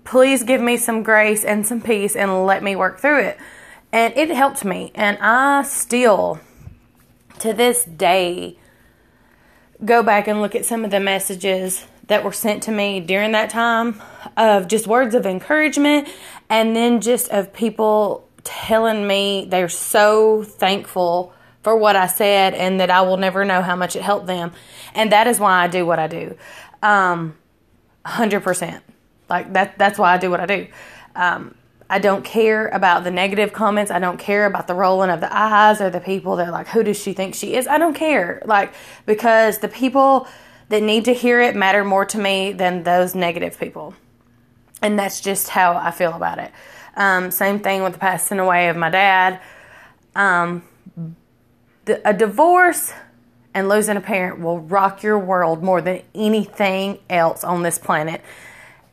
Please 0.05 0.43
give 0.43 0.61
me 0.61 0.77
some 0.77 1.05
grace 1.05 1.45
and 1.45 1.65
some 1.65 1.81
peace 1.81 2.17
and 2.17 2.47
let 2.47 2.63
me 2.63 2.75
work 2.75 2.99
through 2.99 3.21
it. 3.21 3.39
And 3.93 4.13
it 4.17 4.29
helped 4.31 4.65
me. 4.65 4.91
And 4.95 5.17
I 5.21 5.63
still, 5.63 6.41
to 7.39 7.53
this 7.53 7.85
day, 7.85 8.59
go 9.85 10.03
back 10.03 10.29
and 10.29 10.41
look 10.41 10.55
at 10.55 10.65
some 10.65 10.85
of 10.85 10.91
the 10.91 11.01
messages 11.01 11.85
that 12.07 12.25
were 12.25 12.33
sent 12.33 12.63
to 12.65 12.71
me 12.71 13.01
during 13.01 13.33
that 13.33 13.51
time 13.51 14.01
of 14.37 14.69
just 14.69 14.87
words 14.87 15.15
of 15.15 15.27
encouragement 15.27 16.09
and 16.49 16.75
then 16.75 17.01
just 17.01 17.29
of 17.31 17.53
people 17.53 18.29
telling 18.45 19.07
me 19.07 19.47
they're 19.49 19.69
so 19.69 20.43
thankful 20.43 21.33
for 21.63 21.77
what 21.77 21.97
I 21.97 22.07
said 22.07 22.55
and 22.55 22.79
that 22.79 22.91
I 22.91 23.03
will 23.03 23.17
never 23.17 23.45
know 23.45 23.61
how 23.61 23.75
much 23.75 23.97
it 23.97 24.03
helped 24.03 24.29
them. 24.29 24.53
And 24.95 25.11
that 25.11 25.27
is 25.27 25.41
why 25.41 25.65
I 25.65 25.67
do 25.67 25.85
what 25.85 25.99
I 25.99 26.07
do. 26.07 26.37
Um, 26.81 27.37
100%. 28.05 28.81
Like 29.29 29.53
that 29.55 29.77
that's 29.77 29.99
why 29.99 30.15
I 30.15 30.19
do 30.19 30.31
what 30.31 30.39
I 30.39 30.47
do. 30.47 30.67
Um, 31.17 31.56
I 31.89 32.01
don't 32.01 32.25
care 32.25 32.67
about 32.69 33.05
the 33.05 33.11
negative 33.11 33.53
comments. 33.53 33.91
I 33.91 33.99
don't 33.99 34.19
care 34.19 34.47
about 34.47 34.67
the 34.67 34.75
rolling 34.75 35.11
of 35.11 35.21
the 35.21 35.35
eyes 35.35 35.81
or 35.81 35.89
the 35.89 36.01
people 36.01 36.37
that 36.37 36.49
are 36.49 36.53
like, 36.53 36.67
who 36.69 36.83
does 36.83 37.01
she 37.01 37.13
think 37.13 37.35
she 37.35 37.55
is? 37.55 37.69
I 37.69 37.79
don't 37.79 37.95
care. 37.95 38.43
Like, 38.45 38.75
because 39.07 39.59
the 39.59 39.69
people 39.69 40.27
that 40.69 40.83
need 40.83 41.05
to 41.05 41.15
hear 41.15 41.41
it 41.41 41.55
matter 41.55 41.85
more 41.85 42.05
to 42.07 42.19
me 42.19 42.53
than 42.53 42.83
those 42.83 43.15
negative 43.15 43.59
people. 43.59 43.95
And 44.83 44.99
that's 44.99 45.21
just 45.21 45.49
how 45.49 45.77
I 45.77 45.93
feel 45.93 46.13
about 46.13 46.39
it. 46.39 46.51
Um, 46.97 47.31
same 47.31 47.61
thing 47.61 47.83
with 47.83 47.93
the 47.93 47.99
passing 47.99 48.41
away 48.41 48.69
of 48.69 48.77
my 48.77 48.91
dad. 48.91 49.41
Um, 50.17 50.65
the, 51.85 52.07
a 52.09 52.13
divorce 52.13 52.93
and 53.55 53.69
losing 53.69 53.97
a 53.97 54.01
parent 54.01 54.41
will 54.41 54.59
rock 54.59 55.03
your 55.03 55.19
world 55.19 55.63
more 55.63 55.81
than 55.81 56.03
anything 56.15 56.99
else 57.09 57.45
on 57.45 57.63
this 57.63 57.79
planet. 57.79 58.23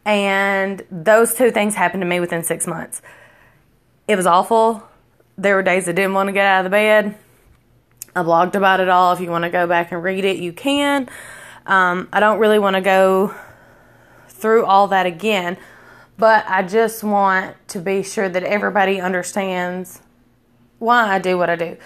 And 0.05 0.83
those 0.91 1.33
two 1.33 1.51
things 1.51 1.75
happened 1.75 2.01
to 2.01 2.07
me 2.07 2.19
within 2.19 2.43
six 2.43 2.67
months. 2.67 3.01
It 4.07 4.15
was 4.15 4.25
awful. 4.25 4.83
There 5.37 5.55
were 5.55 5.63
days 5.63 5.87
I 5.87 5.93
didn't 5.93 6.13
want 6.13 6.27
to 6.27 6.33
get 6.33 6.45
out 6.45 6.59
of 6.59 6.63
the 6.65 6.69
bed. 6.69 7.15
I 8.15 8.21
blogged 8.21 8.55
about 8.55 8.79
it 8.79 8.89
all. 8.89 9.13
If 9.13 9.21
you 9.21 9.29
want 9.29 9.43
to 9.43 9.49
go 9.49 9.65
back 9.65 9.91
and 9.91 10.03
read 10.03 10.25
it, 10.25 10.37
you 10.37 10.53
can. 10.53 11.09
Um, 11.65 12.09
I 12.11 12.19
don't 12.19 12.39
really 12.39 12.59
want 12.59 12.75
to 12.75 12.81
go 12.81 13.33
through 14.27 14.65
all 14.65 14.87
that 14.89 15.05
again, 15.05 15.57
but 16.17 16.45
I 16.47 16.63
just 16.63 17.03
want 17.03 17.55
to 17.69 17.79
be 17.79 18.03
sure 18.03 18.27
that 18.27 18.43
everybody 18.43 18.99
understands 18.99 20.01
why 20.79 21.15
I 21.15 21.19
do 21.19 21.37
what 21.37 21.49
I 21.49 21.55
do 21.55 21.77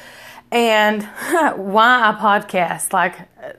and 0.51 1.03
why 1.55 2.09
I 2.09 2.17
podcast. 2.19 2.91
Like, 2.93 3.15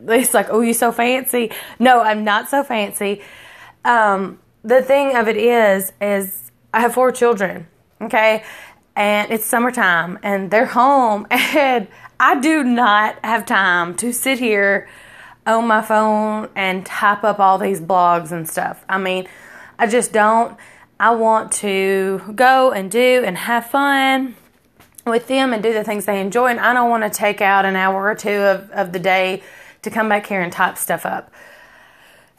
it's 0.06 0.34
like, 0.34 0.48
oh, 0.50 0.60
you 0.60 0.74
so 0.74 0.92
fancy. 0.92 1.52
No, 1.78 2.00
I'm 2.00 2.24
not 2.24 2.48
so 2.48 2.64
fancy. 2.64 3.22
Um, 3.84 4.40
the 4.68 4.82
thing 4.82 5.16
of 5.16 5.28
it 5.28 5.36
is, 5.36 5.92
is 6.00 6.50
I 6.74 6.80
have 6.80 6.92
four 6.92 7.10
children, 7.10 7.66
okay? 8.02 8.44
And 8.94 9.32
it's 9.32 9.46
summertime 9.46 10.18
and 10.22 10.50
they're 10.50 10.66
home 10.66 11.26
and 11.30 11.88
I 12.20 12.38
do 12.38 12.62
not 12.62 13.16
have 13.24 13.46
time 13.46 13.94
to 13.96 14.12
sit 14.12 14.38
here 14.38 14.88
on 15.46 15.66
my 15.66 15.80
phone 15.80 16.50
and 16.54 16.84
type 16.84 17.24
up 17.24 17.40
all 17.40 17.56
these 17.56 17.80
blogs 17.80 18.30
and 18.30 18.48
stuff. 18.48 18.84
I 18.88 18.98
mean, 18.98 19.26
I 19.78 19.86
just 19.86 20.12
don't. 20.12 20.56
I 21.00 21.14
want 21.14 21.52
to 21.52 22.20
go 22.34 22.72
and 22.72 22.90
do 22.90 23.22
and 23.24 23.38
have 23.38 23.66
fun 23.66 24.34
with 25.06 25.28
them 25.28 25.54
and 25.54 25.62
do 25.62 25.72
the 25.72 25.84
things 25.84 26.04
they 26.04 26.20
enjoy. 26.20 26.48
And 26.48 26.60
I 26.60 26.74
don't 26.74 26.90
want 26.90 27.04
to 27.04 27.10
take 27.10 27.40
out 27.40 27.64
an 27.64 27.76
hour 27.76 28.04
or 28.06 28.14
two 28.14 28.30
of, 28.30 28.70
of 28.72 28.92
the 28.92 28.98
day 28.98 29.42
to 29.82 29.90
come 29.90 30.08
back 30.08 30.26
here 30.26 30.42
and 30.42 30.52
type 30.52 30.76
stuff 30.76 31.06
up. 31.06 31.32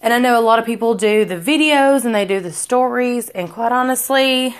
And 0.01 0.13
I 0.13 0.19
know 0.19 0.39
a 0.39 0.41
lot 0.41 0.59
of 0.59 0.65
people 0.65 0.95
do 0.95 1.25
the 1.25 1.35
videos 1.35 2.05
and 2.05 2.15
they 2.15 2.25
do 2.25 2.39
the 2.39 2.53
stories. 2.53 3.29
And 3.29 3.49
quite 3.49 3.71
honestly, 3.71 4.55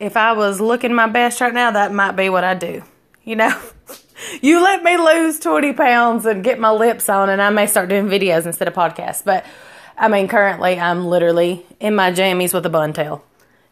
if 0.00 0.16
I 0.16 0.32
was 0.32 0.60
looking 0.60 0.94
my 0.94 1.06
best 1.06 1.40
right 1.40 1.52
now, 1.52 1.70
that 1.72 1.92
might 1.92 2.12
be 2.12 2.28
what 2.30 2.44
I 2.44 2.54
do. 2.54 2.82
You 3.24 3.36
know, 3.36 3.60
you 4.40 4.62
let 4.62 4.82
me 4.82 4.96
lose 4.96 5.38
20 5.40 5.74
pounds 5.74 6.24
and 6.24 6.42
get 6.42 6.58
my 6.58 6.70
lips 6.70 7.08
on, 7.08 7.28
and 7.28 7.42
I 7.42 7.50
may 7.50 7.66
start 7.66 7.90
doing 7.90 8.06
videos 8.06 8.46
instead 8.46 8.68
of 8.68 8.74
podcasts. 8.74 9.22
But 9.22 9.44
I 9.96 10.08
mean, 10.08 10.28
currently, 10.28 10.78
I'm 10.78 11.06
literally 11.06 11.66
in 11.80 11.94
my 11.94 12.10
jammies 12.10 12.54
with 12.54 12.64
a 12.64 12.70
bun 12.70 12.92
tail. 12.92 13.22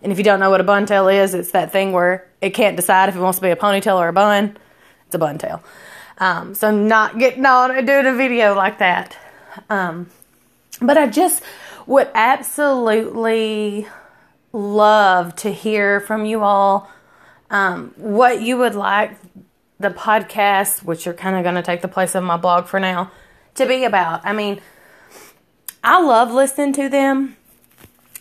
And 0.02 0.12
if 0.12 0.18
you 0.18 0.24
don't 0.24 0.40
know 0.40 0.50
what 0.50 0.60
a 0.60 0.64
bun 0.64 0.84
tail 0.84 1.08
is, 1.08 1.32
it's 1.32 1.52
that 1.52 1.72
thing 1.72 1.92
where 1.92 2.28
it 2.42 2.50
can't 2.50 2.76
decide 2.76 3.08
if 3.08 3.16
it 3.16 3.20
wants 3.20 3.38
to 3.38 3.42
be 3.42 3.50
a 3.50 3.56
ponytail 3.56 3.96
or 3.96 4.08
a 4.08 4.12
bun. 4.12 4.58
It's 5.06 5.14
a 5.14 5.18
bun 5.18 5.38
tail. 5.38 5.62
Um, 6.18 6.54
so, 6.54 6.70
not 6.70 7.18
getting 7.18 7.46
on 7.46 7.70
and 7.70 7.86
doing 7.86 8.06
a 8.06 8.14
video 8.14 8.54
like 8.54 8.78
that. 8.78 9.16
Um, 9.70 10.10
but 10.80 10.98
I 10.98 11.06
just 11.06 11.42
would 11.86 12.08
absolutely 12.14 13.86
love 14.52 15.36
to 15.36 15.52
hear 15.52 16.00
from 16.00 16.24
you 16.24 16.42
all 16.42 16.90
um, 17.50 17.94
what 17.96 18.42
you 18.42 18.56
would 18.58 18.74
like 18.74 19.16
the 19.78 19.90
podcast, 19.90 20.82
which 20.82 21.06
are 21.06 21.12
kind 21.12 21.36
of 21.36 21.42
going 21.42 21.54
to 21.54 21.62
take 21.62 21.82
the 21.82 21.88
place 21.88 22.14
of 22.14 22.24
my 22.24 22.36
blog 22.36 22.66
for 22.66 22.80
now, 22.80 23.10
to 23.54 23.66
be 23.66 23.84
about. 23.84 24.24
I 24.24 24.32
mean, 24.32 24.60
I 25.84 26.00
love 26.00 26.32
listening 26.32 26.72
to 26.74 26.88
them, 26.88 27.36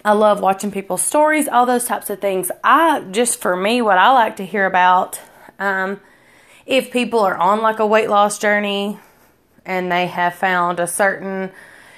I 0.03 0.12
love 0.12 0.39
watching 0.39 0.71
people's 0.71 1.01
stories, 1.01 1.47
all 1.47 1.65
those 1.65 1.85
types 1.85 2.12
of 2.12 2.19
things. 2.19 2.51
I 2.63 3.00
just 3.12 3.41
for 3.41 3.55
me, 3.55 3.81
what 3.81 3.97
I 3.97 4.12
like 4.12 4.35
to 4.35 4.45
hear 4.45 4.67
about, 4.67 5.19
um, 5.57 6.00
if 6.67 6.91
people 6.91 7.21
are 7.21 7.35
on 7.35 7.62
like 7.62 7.79
a 7.79 7.88
weight 7.88 8.09
loss 8.09 8.38
journey 8.38 9.00
and 9.65 9.91
they 9.91 10.05
have 10.05 10.35
found 10.35 10.79
a 10.79 10.85
certain, 10.85 11.51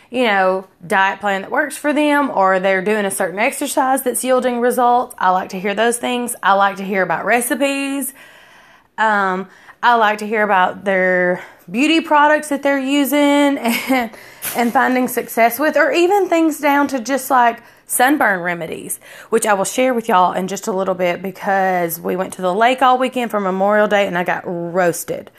you 0.10 0.24
know, 0.24 0.68
diet 0.86 1.20
plan 1.20 1.42
that 1.42 1.52
works 1.52 1.78
for 1.78 1.94
them, 1.94 2.30
or 2.30 2.60
they're 2.60 2.82
doing 2.82 3.06
a 3.06 3.12
certain 3.12 3.40
exercise 3.40 4.04
that's 4.04 4.24
yielding 4.24 4.60
results. 4.60 5.16
I 5.18 5.32
like 5.32 5.50
to 5.50 5.60
hear 5.60 5.76
those 5.76 5.98
things. 5.98 6.36
I 6.42 6.54
like 6.54 6.78
to 6.78 6.84
hear 6.84 7.02
about 7.04 7.26
recipes. 7.26 8.14
Um, 8.98 9.50
I 9.84 9.96
like 9.96 10.20
to 10.20 10.28
hear 10.28 10.44
about 10.44 10.86
their 10.86 11.44
beauty 11.70 12.02
products 12.02 12.50
that 12.50 12.64
they're 12.64 12.80
using 12.80 13.18
and 13.58 14.12
and 14.56 14.74
finding 14.74 15.08
success 15.08 15.60
with, 15.60 15.76
or 15.76 15.92
even 15.92 16.30
things 16.30 16.60
down 16.60 16.88
to 16.90 17.00
just 17.00 17.30
like 17.30 17.62
sunburn 17.86 18.42
remedies, 18.42 19.00
which 19.30 19.46
I 19.46 19.54
will 19.54 19.66
share 19.66 19.94
with 19.94 20.08
y'all 20.08 20.34
in 20.34 20.48
just 20.48 20.68
a 20.68 20.72
little 20.72 20.96
bit 20.96 21.22
because 21.22 22.00
we 22.00 22.16
went 22.16 22.34
to 22.34 22.42
the 22.42 22.54
lake 22.54 22.82
all 22.82 22.98
weekend 22.98 23.32
for 23.32 23.40
Memorial 23.40 23.88
Day 23.88 24.08
and 24.08 24.18
I 24.18 24.24
got 24.24 24.44
roasted. 24.46 25.32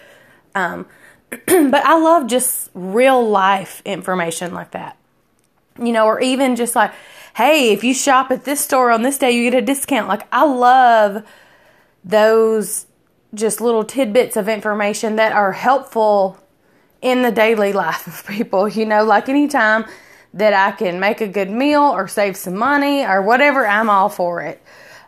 Um, 0.54 0.86
but 1.46 1.84
I 1.84 1.98
love 1.98 2.26
just 2.26 2.70
real 2.74 3.28
life 3.28 3.82
information 3.84 4.54
like 4.54 4.70
that. 4.72 4.96
You 5.78 5.92
know, 5.92 6.06
or 6.06 6.20
even 6.20 6.56
just 6.56 6.74
like, 6.74 6.92
hey, 7.36 7.72
if 7.72 7.84
you 7.84 7.94
shop 7.94 8.30
at 8.30 8.44
this 8.44 8.60
store 8.60 8.90
on 8.90 9.02
this 9.02 9.18
day, 9.18 9.30
you 9.30 9.50
get 9.50 9.62
a 9.62 9.64
discount. 9.64 10.08
Like, 10.08 10.26
I 10.32 10.44
love 10.44 11.24
those 12.04 12.86
just 13.34 13.60
little 13.60 13.84
tidbits 13.84 14.36
of 14.36 14.48
information 14.48 15.16
that 15.16 15.32
are 15.32 15.52
helpful 15.52 16.38
in 17.02 17.22
the 17.22 17.30
daily 17.30 17.72
life 17.84 18.06
of 18.06 18.26
people. 18.26 18.68
You 18.68 18.86
know, 18.86 19.04
like 19.04 19.28
anytime 19.28 19.84
that 20.34 20.52
I 20.52 20.72
can 20.72 21.00
make 21.00 21.20
a 21.20 21.28
good 21.28 21.50
meal 21.50 21.82
or 21.82 22.08
save 22.08 22.36
some 22.36 22.56
money 22.56 23.04
or 23.04 23.22
whatever, 23.22 23.66
I'm 23.66 23.88
all 23.88 24.08
for 24.08 24.42
it. 24.42 24.62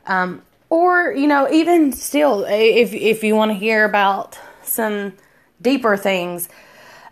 Um, 0.06 0.42
or 0.68 1.12
you 1.12 1.26
know, 1.26 1.50
even 1.50 1.92
still, 1.92 2.44
if 2.44 2.94
if 2.94 3.24
you 3.24 3.34
want 3.34 3.50
to 3.50 3.56
hear 3.56 3.84
about 3.84 4.38
some 4.62 5.14
deeper 5.60 5.96
things, 5.96 6.48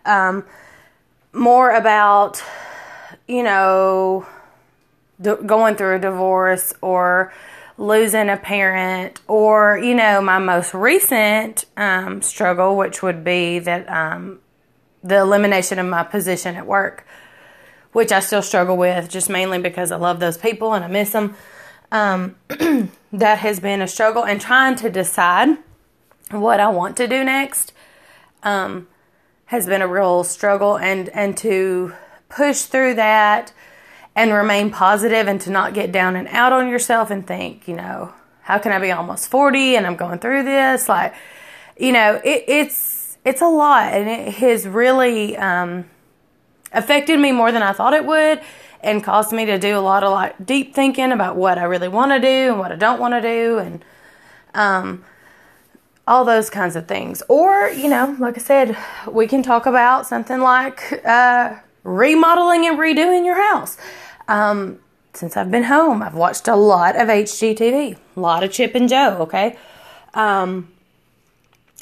um, 0.05 0.45
more 1.33 1.71
about 1.71 2.43
you 3.27 3.43
know 3.43 4.25
d- 5.21 5.35
going 5.45 5.75
through 5.75 5.95
a 5.95 5.99
divorce 5.99 6.73
or 6.81 7.31
losing 7.77 8.29
a 8.29 8.37
parent, 8.37 9.21
or 9.27 9.77
you 9.77 9.95
know, 9.95 10.21
my 10.21 10.39
most 10.39 10.73
recent 10.73 11.65
um, 11.77 12.21
struggle, 12.21 12.75
which 12.75 13.01
would 13.01 13.23
be 13.23 13.59
that 13.59 13.89
um, 13.89 14.39
the 15.03 15.17
elimination 15.17 15.79
of 15.79 15.85
my 15.85 16.03
position 16.03 16.55
at 16.55 16.65
work 16.65 17.05
which 17.91 18.11
I 18.11 18.19
still 18.19 18.41
struggle 18.41 18.77
with, 18.77 19.09
just 19.09 19.29
mainly 19.29 19.59
because 19.59 19.91
I 19.91 19.97
love 19.97 20.19
those 20.19 20.37
people 20.37 20.73
and 20.73 20.83
I 20.83 20.87
miss 20.87 21.11
them. 21.11 21.35
Um, 21.91 22.35
that 23.11 23.39
has 23.39 23.59
been 23.59 23.81
a 23.81 23.87
struggle, 23.87 24.23
and 24.23 24.39
trying 24.39 24.75
to 24.77 24.89
decide 24.89 25.57
what 26.29 26.59
I 26.59 26.69
want 26.69 26.97
to 26.97 27.07
do 27.07 27.23
next 27.23 27.73
um, 28.43 28.87
has 29.45 29.65
been 29.65 29.81
a 29.81 29.87
real 29.87 30.23
struggle, 30.23 30.77
and 30.77 31.09
and 31.09 31.35
to 31.37 31.93
push 32.29 32.63
through 32.63 32.95
that 32.95 33.53
and 34.15 34.31
remain 34.33 34.69
positive 34.69 35.27
and 35.27 35.39
to 35.41 35.49
not 35.49 35.73
get 35.73 35.91
down 35.91 36.15
and 36.15 36.27
out 36.29 36.53
on 36.53 36.69
yourself 36.69 37.09
and 37.09 37.25
think, 37.25 37.67
you 37.67 37.75
know, 37.75 38.13
how 38.41 38.57
can 38.57 38.71
I 38.71 38.79
be 38.79 38.91
almost 38.91 39.29
40 39.29 39.75
and 39.75 39.87
I'm 39.87 39.95
going 39.95 40.19
through 40.19 40.43
this? 40.43 40.89
Like, 40.89 41.13
you 41.77 41.91
know, 41.91 42.21
it, 42.23 42.43
it's 42.47 43.17
it's 43.25 43.41
a 43.41 43.47
lot, 43.47 43.93
and 43.93 44.09
it 44.09 44.33
has 44.35 44.67
really. 44.67 45.37
Um, 45.37 45.85
affected 46.71 47.19
me 47.19 47.31
more 47.31 47.51
than 47.51 47.63
I 47.63 47.73
thought 47.73 47.93
it 47.93 48.05
would 48.05 48.41
and 48.81 49.03
caused 49.03 49.33
me 49.33 49.45
to 49.45 49.57
do 49.57 49.77
a 49.77 49.79
lot 49.79 50.03
of 50.03 50.11
like 50.11 50.45
deep 50.45 50.73
thinking 50.73 51.11
about 51.11 51.35
what 51.35 51.57
I 51.57 51.63
really 51.63 51.87
want 51.87 52.11
to 52.11 52.19
do 52.19 52.51
and 52.51 52.59
what 52.59 52.71
I 52.71 52.75
don't 52.75 52.99
want 52.99 53.13
to 53.15 53.21
do 53.21 53.57
and 53.57 53.85
um 54.53 55.03
all 56.09 56.25
those 56.25 56.49
kinds 56.49 56.75
of 56.75 56.87
things. 56.87 57.21
Or, 57.29 57.69
you 57.69 57.87
know, 57.87 58.17
like 58.19 58.35
I 58.37 58.41
said, 58.41 58.75
we 59.09 59.27
can 59.27 59.43
talk 59.43 59.67
about 59.67 60.07
something 60.07 60.39
like 60.39 61.05
uh, 61.05 61.55
remodeling 61.83 62.65
and 62.65 62.79
redoing 62.79 63.25
your 63.25 63.35
house. 63.35 63.77
Um, 64.27 64.79
since 65.13 65.37
I've 65.37 65.51
been 65.51 65.63
home, 65.63 66.01
I've 66.01 66.15
watched 66.15 66.47
a 66.47 66.55
lot 66.55 66.95
of 66.95 67.07
HGTV, 67.07 67.97
a 68.15 68.19
lot 68.19 68.43
of 68.43 68.51
Chip 68.51 68.73
and 68.73 68.89
Jo, 68.89 69.17
okay? 69.19 69.57
Um, 70.15 70.69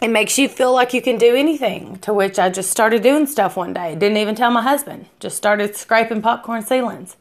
it 0.01 0.09
makes 0.09 0.37
you 0.37 0.49
feel 0.49 0.73
like 0.73 0.93
you 0.93 1.01
can 1.01 1.17
do 1.17 1.33
anything. 1.33 1.97
To 1.99 2.13
which 2.13 2.37
I 2.37 2.49
just 2.49 2.69
started 2.69 3.01
doing 3.01 3.27
stuff 3.27 3.55
one 3.55 3.73
day. 3.73 3.95
Didn't 3.95 4.17
even 4.17 4.35
tell 4.35 4.51
my 4.51 4.61
husband. 4.61 5.05
Just 5.21 5.37
started 5.37 5.75
scraping 5.75 6.21
popcorn 6.21 6.63
ceilings. 6.63 7.15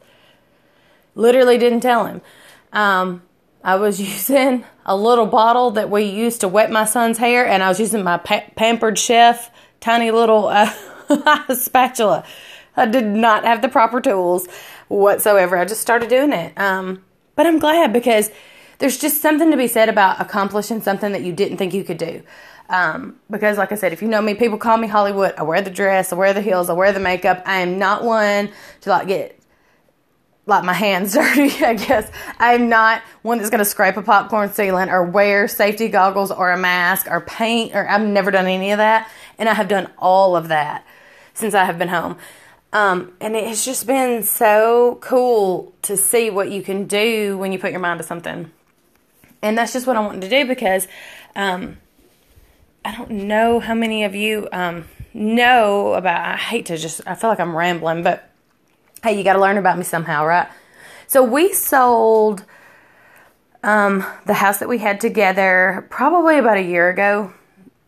Literally 1.15 1.57
didn't 1.57 1.79
tell 1.79 2.05
him. 2.05 2.21
Um, 2.73 3.21
I 3.67 3.75
was 3.75 3.99
using 4.15 4.63
a 4.85 4.95
little 4.95 5.25
bottle 5.27 5.71
that 5.71 5.91
we 5.91 6.05
used 6.05 6.41
to 6.41 6.47
wet 6.47 6.71
my 6.71 6.85
son's 6.85 7.17
hair, 7.17 7.45
and 7.45 7.61
I 7.61 7.67
was 7.67 7.79
using 7.79 8.03
my 8.03 8.17
pa- 8.17 8.45
pampered 8.55 8.97
chef 8.97 9.51
tiny 9.81 10.09
little 10.09 10.47
uh, 10.47 10.71
spatula. 11.53 12.23
I 12.75 12.85
did 12.85 13.05
not 13.05 13.43
have 13.43 13.61
the 13.61 13.69
proper 13.69 13.99
tools 13.99 14.47
whatsoever. 14.87 15.57
I 15.57 15.65
just 15.65 15.81
started 15.81 16.09
doing 16.09 16.31
it. 16.31 16.57
Um, 16.57 17.03
but 17.35 17.45
I'm 17.45 17.59
glad 17.59 17.91
because 17.91 18.31
there's 18.79 18.97
just 18.97 19.21
something 19.21 19.51
to 19.51 19.57
be 19.57 19.67
said 19.67 19.89
about 19.89 20.21
accomplishing 20.21 20.81
something 20.81 21.11
that 21.11 21.23
you 21.23 21.33
didn't 21.33 21.57
think 21.57 21.73
you 21.73 21.83
could 21.83 21.97
do. 21.97 22.23
Um, 22.69 23.17
because, 23.29 23.57
like 23.57 23.71
I 23.71 23.75
said, 23.75 23.93
if 23.93 24.01
you 24.01 24.07
know 24.07 24.21
me, 24.21 24.33
people 24.33 24.57
call 24.57 24.77
me 24.77 24.87
Hollywood. 24.87 25.33
I 25.37 25.43
wear 25.43 25.61
the 25.61 25.69
dress, 25.69 26.13
I 26.13 26.15
wear 26.15 26.33
the 26.33 26.41
heels, 26.41 26.69
I 26.69 26.73
wear 26.73 26.93
the 26.93 26.99
makeup. 26.99 27.41
I 27.45 27.57
am 27.57 27.79
not 27.79 28.03
one 28.03 28.49
to 28.81 28.89
like 28.89 29.07
get 29.07 29.36
like 30.47 30.63
my 30.63 30.73
hands 30.73 31.13
dirty, 31.13 31.63
I 31.63 31.75
guess. 31.75 32.09
I'm 32.39 32.69
not 32.69 33.01
one 33.21 33.37
that's 33.37 33.49
going 33.49 33.59
to 33.59 33.65
scrape 33.65 33.97
a 33.97 34.01
popcorn 34.01 34.51
ceiling 34.51 34.89
or 34.89 35.03
wear 35.03 35.47
safety 35.47 35.89
goggles 35.89 36.31
or 36.31 36.51
a 36.51 36.57
mask 36.57 37.07
or 37.09 37.21
paint 37.21 37.75
or 37.75 37.87
I've 37.87 38.01
never 38.01 38.31
done 38.31 38.47
any 38.47 38.71
of 38.71 38.77
that. 38.77 39.09
And 39.37 39.47
I 39.47 39.53
have 39.53 39.67
done 39.67 39.89
all 39.97 40.35
of 40.35 40.47
that 40.47 40.85
since 41.33 41.53
I 41.53 41.65
have 41.65 41.77
been 41.77 41.89
home. 41.89 42.17
Um, 42.73 43.13
and 43.21 43.35
it's 43.35 43.63
just 43.63 43.85
been 43.85 44.23
so 44.23 44.97
cool 45.01 45.73
to 45.83 45.95
see 45.95 46.29
what 46.29 46.51
you 46.51 46.61
can 46.63 46.85
do 46.85 47.37
when 47.37 47.51
you 47.51 47.59
put 47.59 47.71
your 47.71 47.79
mind 47.79 47.99
to 47.99 48.03
something. 48.05 48.51
And 49.41 49.57
that's 49.57 49.73
just 49.73 49.85
what 49.85 49.95
I 49.95 49.99
wanted 49.99 50.21
to 50.21 50.29
do 50.29 50.45
because, 50.45 50.87
um, 51.35 51.77
I 52.83 52.95
don't 52.95 53.11
know 53.11 53.59
how 53.59 53.73
many 53.73 54.05
of 54.05 54.15
you 54.15 54.47
um, 54.53 54.85
know 55.13 55.93
about. 55.93 56.25
I 56.25 56.37
hate 56.37 56.67
to 56.67 56.77
just. 56.77 57.01
I 57.05 57.15
feel 57.15 57.29
like 57.29 57.39
I'm 57.39 57.53
rambling, 57.53 58.01
but 58.01 58.29
hey, 59.07 59.17
you 59.17 59.23
got 59.23 59.33
to 59.33 59.39
learn 59.39 59.57
about 59.57 59.77
me 59.77 59.85
somehow, 59.85 60.25
right? 60.25 60.49
So 61.07 61.23
we 61.23 61.53
sold 61.53 62.43
um, 63.63 64.05
the 64.25 64.33
house 64.33 64.57
that 64.59 64.67
we 64.67 64.79
had 64.79 64.99
together 64.99 65.87
probably 65.89 66.37
about 66.37 66.57
a 66.57 66.61
year 66.61 66.89
ago 66.89 67.33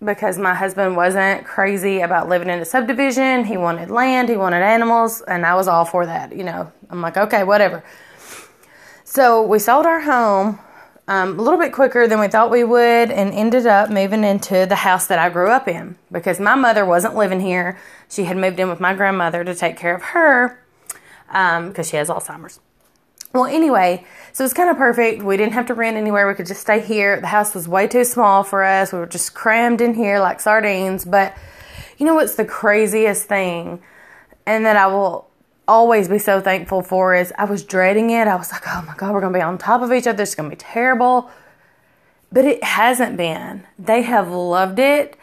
because 0.01 0.37
my 0.37 0.53
husband 0.53 0.95
wasn't 0.95 1.43
crazy 1.43 1.99
about 1.99 2.29
living 2.29 2.47
in 2.47 2.59
a 2.59 2.63
subdivision. 2.63 3.43
He 3.43 3.57
wanted 3.57 3.91
land, 3.91 4.29
he 4.29 4.37
wanted 4.37 4.61
animals, 4.61 5.21
and 5.21 5.45
I 5.45 5.55
was 5.55 5.67
all 5.67 5.83
for 5.83 6.05
that. 6.05 6.33
You 6.33 6.45
know, 6.45 6.71
I'm 6.89 7.01
like, 7.01 7.17
okay, 7.17 7.43
whatever. 7.43 7.83
So 9.03 9.45
we 9.45 9.59
sold 9.59 9.85
our 9.85 9.99
home 9.99 10.57
um, 11.09 11.37
a 11.37 11.41
little 11.41 11.59
bit 11.59 11.73
quicker 11.73 12.07
than 12.07 12.21
we 12.21 12.29
thought 12.29 12.49
we 12.49 12.63
would 12.63 13.11
and 13.11 13.33
ended 13.33 13.67
up 13.67 13.89
moving 13.89 14.23
into 14.23 14.65
the 14.65 14.75
house 14.75 15.07
that 15.07 15.19
I 15.19 15.29
grew 15.29 15.49
up 15.49 15.67
in 15.67 15.97
because 16.13 16.39
my 16.39 16.55
mother 16.55 16.85
wasn't 16.85 17.17
living 17.17 17.41
here. 17.41 17.77
She 18.09 18.23
had 18.23 18.37
moved 18.37 18.57
in 18.57 18.69
with 18.69 18.79
my 18.79 18.93
grandmother 18.93 19.43
to 19.43 19.53
take 19.53 19.75
care 19.75 19.93
of 19.93 20.01
her 20.01 20.63
because 21.29 21.77
um, 21.77 21.83
she 21.83 21.97
has 21.97 22.09
Alzheimer's. 22.09 22.59
Well, 23.33 23.45
anyway, 23.45 24.05
so 24.33 24.43
it's 24.43 24.55
kind 24.55 24.71
of 24.71 24.77
perfect. 24.77 25.21
We 25.21 25.37
didn't 25.37 25.53
have 25.53 25.67
to 25.67 25.75
rent 25.75 25.97
anywhere. 25.97 26.27
We 26.27 26.33
could 26.33 26.47
just 26.47 26.61
stay 26.61 26.79
here. 26.79 27.21
The 27.21 27.27
house 27.27 27.53
was 27.53 27.67
way 27.67 27.87
too 27.87 28.03
small 28.03 28.43
for 28.43 28.63
us. 28.63 28.91
We 28.91 28.97
were 28.97 29.05
just 29.05 29.35
crammed 29.35 29.81
in 29.81 29.93
here 29.93 30.19
like 30.19 30.39
sardines. 30.39 31.05
But 31.05 31.37
you 31.99 32.07
know 32.07 32.15
what's 32.15 32.35
the 32.35 32.45
craziest 32.45 33.25
thing? 33.25 33.83
And 34.47 34.65
that 34.65 34.75
I 34.75 34.87
will 34.87 35.29
always 35.67 36.07
be 36.07 36.17
so 36.17 36.41
thankful 36.41 36.81
for 36.81 37.13
is 37.13 37.31
I 37.37 37.45
was 37.45 37.63
dreading 37.63 38.09
it. 38.09 38.27
I 38.27 38.35
was 38.35 38.51
like, 38.51 38.63
oh 38.67 38.83
my 38.87 38.95
God, 38.95 39.13
we're 39.13 39.21
going 39.21 39.33
to 39.33 39.37
be 39.37 39.43
on 39.43 39.59
top 39.59 39.83
of 39.83 39.93
each 39.93 40.07
other. 40.07 40.23
It's 40.23 40.33
going 40.33 40.49
to 40.49 40.55
be 40.55 40.59
terrible. 40.59 41.29
But 42.31 42.45
it 42.45 42.63
hasn't 42.63 43.15
been. 43.15 43.67
They 43.77 44.01
have 44.01 44.31
loved 44.31 44.79
it. 44.79 45.15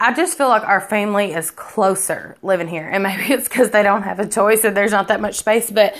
I 0.00 0.14
just 0.14 0.38
feel 0.38 0.48
like 0.48 0.62
our 0.62 0.80
family 0.80 1.32
is 1.32 1.50
closer 1.50 2.36
living 2.42 2.68
here. 2.68 2.88
And 2.88 3.02
maybe 3.02 3.24
it's 3.32 3.48
because 3.48 3.70
they 3.70 3.82
don't 3.82 4.02
have 4.02 4.20
a 4.20 4.26
choice 4.26 4.64
and 4.64 4.76
there's 4.76 4.92
not 4.92 5.08
that 5.08 5.20
much 5.20 5.36
space. 5.36 5.70
But 5.70 5.96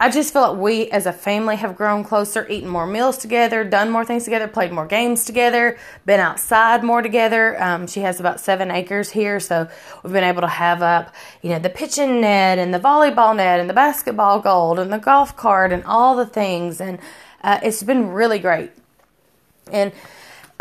I 0.00 0.10
just 0.10 0.32
feel 0.32 0.42
like 0.42 0.58
we 0.58 0.90
as 0.90 1.06
a 1.06 1.12
family 1.12 1.54
have 1.54 1.76
grown 1.76 2.02
closer, 2.02 2.48
eaten 2.48 2.68
more 2.68 2.86
meals 2.86 3.18
together, 3.18 3.62
done 3.62 3.88
more 3.90 4.04
things 4.04 4.24
together, 4.24 4.48
played 4.48 4.72
more 4.72 4.86
games 4.86 5.24
together, 5.24 5.78
been 6.06 6.18
outside 6.18 6.82
more 6.82 7.02
together. 7.02 7.62
Um, 7.62 7.86
she 7.86 8.00
has 8.00 8.18
about 8.18 8.40
seven 8.40 8.72
acres 8.72 9.10
here, 9.10 9.38
so 9.38 9.68
we've 10.02 10.12
been 10.12 10.24
able 10.24 10.40
to 10.40 10.48
have 10.48 10.82
up, 10.82 11.14
you 11.40 11.50
know, 11.50 11.60
the 11.60 11.70
pitching 11.70 12.20
net 12.20 12.58
and 12.58 12.74
the 12.74 12.80
volleyball 12.80 13.36
net 13.36 13.60
and 13.60 13.70
the 13.70 13.74
basketball 13.74 14.40
goal 14.40 14.80
and 14.80 14.92
the 14.92 14.98
golf 14.98 15.36
cart 15.36 15.72
and 15.72 15.84
all 15.84 16.16
the 16.16 16.26
things. 16.26 16.80
And 16.80 16.98
uh, 17.44 17.60
it's 17.62 17.84
been 17.84 18.08
really 18.08 18.40
great. 18.40 18.72
And 19.70 19.92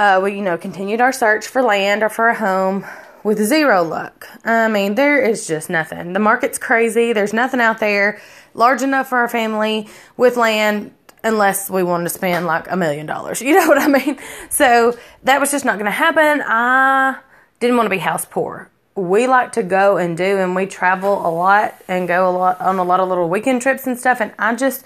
uh, 0.02 0.20
we, 0.20 0.34
you 0.34 0.42
know, 0.42 0.58
continued 0.58 1.00
our 1.00 1.12
search 1.12 1.46
for 1.46 1.62
land 1.62 2.02
or 2.02 2.10
for 2.10 2.30
a 2.30 2.34
home. 2.36 2.84
with 3.24 3.38
zero 3.38 3.84
luck. 3.84 4.28
I 4.44 4.68
mean, 4.68 4.96
there 4.96 5.22
is 5.22 5.46
just 5.46 5.70
nothing. 5.70 6.14
The 6.14 6.20
market's 6.20 6.58
crazy. 6.58 7.14
There's 7.14 7.34
nothing 7.34 7.62
out 7.62 7.80
there 7.80 8.20
large 8.56 8.82
enough 8.82 9.10
for 9.10 9.20
our 9.20 9.30
family 9.30 9.88
with 10.18 10.38
land 10.38 10.92
unless 11.24 11.70
we 11.70 11.84
wanted 11.84 12.06
to 12.06 12.10
spend 12.10 12.48
like 12.48 12.66
a 12.72 12.76
million 12.76 13.06
dollars. 13.06 13.42
You 13.48 13.54
know 13.60 13.68
what 13.68 13.78
I 13.78 13.88
mean? 13.88 14.18
So 14.50 14.98
that 15.22 15.40
was 15.40 15.52
just 15.52 15.66
not 15.66 15.74
going 15.74 15.86
to 15.86 15.92
happen. 15.92 16.42
I 16.48 17.20
didn't 17.60 17.78
want 17.78 17.86
to 17.86 17.92
be 17.92 18.00
house 18.00 18.26
poor. 18.26 18.72
We 18.96 19.28
like 19.28 19.52
to 19.52 19.62
go 19.62 19.98
and 19.98 20.18
do, 20.18 20.38
and 20.40 20.56
we 20.56 20.66
travel 20.66 21.14
a 21.26 21.30
lot 21.30 21.76
and 21.88 22.08
go 22.08 22.28
a 22.28 22.34
lot 22.36 22.60
on 22.60 22.80
a 22.80 22.84
lot 22.84 23.02
of 23.02 23.08
little 23.08 23.30
weekend 23.30 23.62
trips 23.62 23.86
and 23.86 24.00
stuff. 24.00 24.20
And 24.20 24.34
I 24.40 24.56
just 24.56 24.84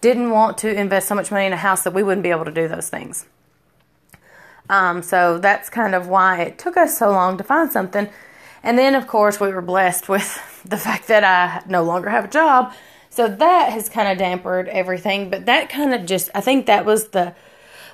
didn't 0.00 0.30
want 0.30 0.56
to 0.58 0.72
invest 0.72 1.06
so 1.08 1.14
much 1.14 1.30
money 1.30 1.44
in 1.44 1.52
a 1.52 1.58
house 1.58 1.82
that 1.84 1.92
we 1.92 2.02
wouldn't 2.02 2.22
be 2.22 2.30
able 2.30 2.46
to 2.46 2.50
do 2.50 2.66
those 2.66 2.88
things. 2.88 3.26
Um, 4.68 5.02
so 5.02 5.38
that's 5.38 5.68
kind 5.68 5.94
of 5.94 6.08
why 6.08 6.40
it 6.42 6.58
took 6.58 6.76
us 6.76 6.98
so 6.98 7.10
long 7.10 7.36
to 7.38 7.44
find 7.44 7.70
something. 7.70 8.08
And 8.62 8.78
then, 8.78 8.94
of 8.94 9.06
course, 9.06 9.38
we 9.38 9.48
were 9.48 9.60
blessed 9.60 10.08
with 10.08 10.62
the 10.64 10.78
fact 10.78 11.08
that 11.08 11.24
I 11.24 11.62
no 11.68 11.82
longer 11.82 12.08
have 12.08 12.24
a 12.24 12.28
job. 12.28 12.72
So 13.10 13.28
that 13.28 13.72
has 13.72 13.88
kind 13.88 14.08
of 14.08 14.18
dampened 14.18 14.68
everything. 14.68 15.30
But 15.30 15.46
that 15.46 15.68
kind 15.68 15.94
of 15.94 16.06
just, 16.06 16.30
I 16.34 16.40
think 16.40 16.66
that 16.66 16.84
was 16.84 17.08
the 17.08 17.34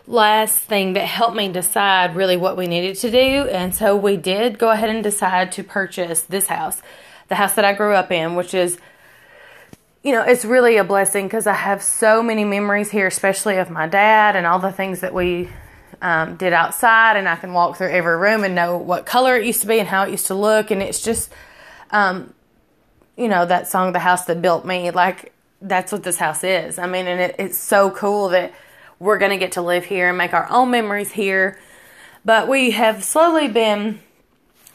last 0.07 0.59
thing 0.59 0.95
that 0.95 1.07
helped 1.07 1.37
me 1.37 1.53
decide 1.53 2.17
really 2.17 2.37
what 2.37 2.57
we 2.57 2.67
needed 2.67 2.97
to 2.97 3.11
do. 3.11 3.49
And 3.49 3.75
so 3.75 3.97
we 3.97 4.17
did 4.17 4.59
go 4.59 4.71
ahead 4.71 4.89
and 4.89 5.03
decide 5.03 5.53
to 5.53 5.65
purchase 5.65 6.23
this 6.23 6.47
house, 6.47 6.81
the 7.29 7.35
house 7.35 7.55
that 7.55 7.65
I 7.65 7.75
grew 7.75 7.95
up 7.95 8.11
in, 8.11 8.35
which 8.35 8.55
is 8.55 8.79
you 10.03 10.12
know, 10.12 10.23
it's 10.23 10.47
really 10.47 10.79
a 10.79 10.85
blessing 10.85 11.27
because 11.27 11.47
I 11.47 11.53
have 11.53 11.83
so 11.83 12.23
many 12.23 12.43
memories 12.45 12.91
here, 12.91 13.07
especially 13.07 13.59
of 13.59 13.69
my 13.71 13.87
dad 13.87 14.35
and 14.35 14.47
all 14.47 14.59
the 14.59 14.73
things 14.73 15.00
that 15.00 15.12
we 15.12 15.50
um, 16.02 16.37
did 16.37 16.52
outside, 16.52 17.16
and 17.16 17.28
I 17.28 17.37
can 17.37 17.52
walk 17.52 17.76
through 17.76 17.90
every 17.90 18.16
room 18.16 18.45
and 18.45 18.54
know 18.54 18.76
what 18.76 19.07
color 19.07 19.37
it 19.37 19.45
used 19.45 19.61
to 19.62 19.66
be 19.66 19.78
and 19.78 19.88
how 19.88 20.04
it 20.04 20.11
used 20.11 20.26
to 20.26 20.35
look. 20.35 20.71
And 20.71 20.83
it's 20.83 21.02
just, 21.02 21.30
um, 21.90 22.33
you 23.16 23.28
know, 23.28 23.45
that 23.47 23.69
song, 23.69 23.92
The 23.92 23.99
House 23.99 24.25
That 24.25 24.40
Built 24.40 24.64
Me, 24.64 24.90
like 24.90 25.33
that's 25.61 25.92
what 25.92 26.02
this 26.02 26.16
house 26.16 26.42
is. 26.42 26.78
I 26.78 26.87
mean, 26.87 27.07
and 27.07 27.21
it, 27.21 27.37
it's 27.38 27.59
so 27.59 27.90
cool 27.90 28.30
that 28.30 28.54
we're 28.99 29.19
going 29.19 29.30
to 29.30 29.38
get 29.38 29.52
to 29.52 29.62
live 29.62 29.85
here 29.85 30.09
and 30.09 30.19
make 30.19 30.33
our 30.33 30.50
own 30.50 30.71
memories 30.71 31.12
here. 31.12 31.59
But 32.25 32.49
we 32.49 32.71
have 32.73 33.04
slowly 33.04 33.49
been 33.49 34.00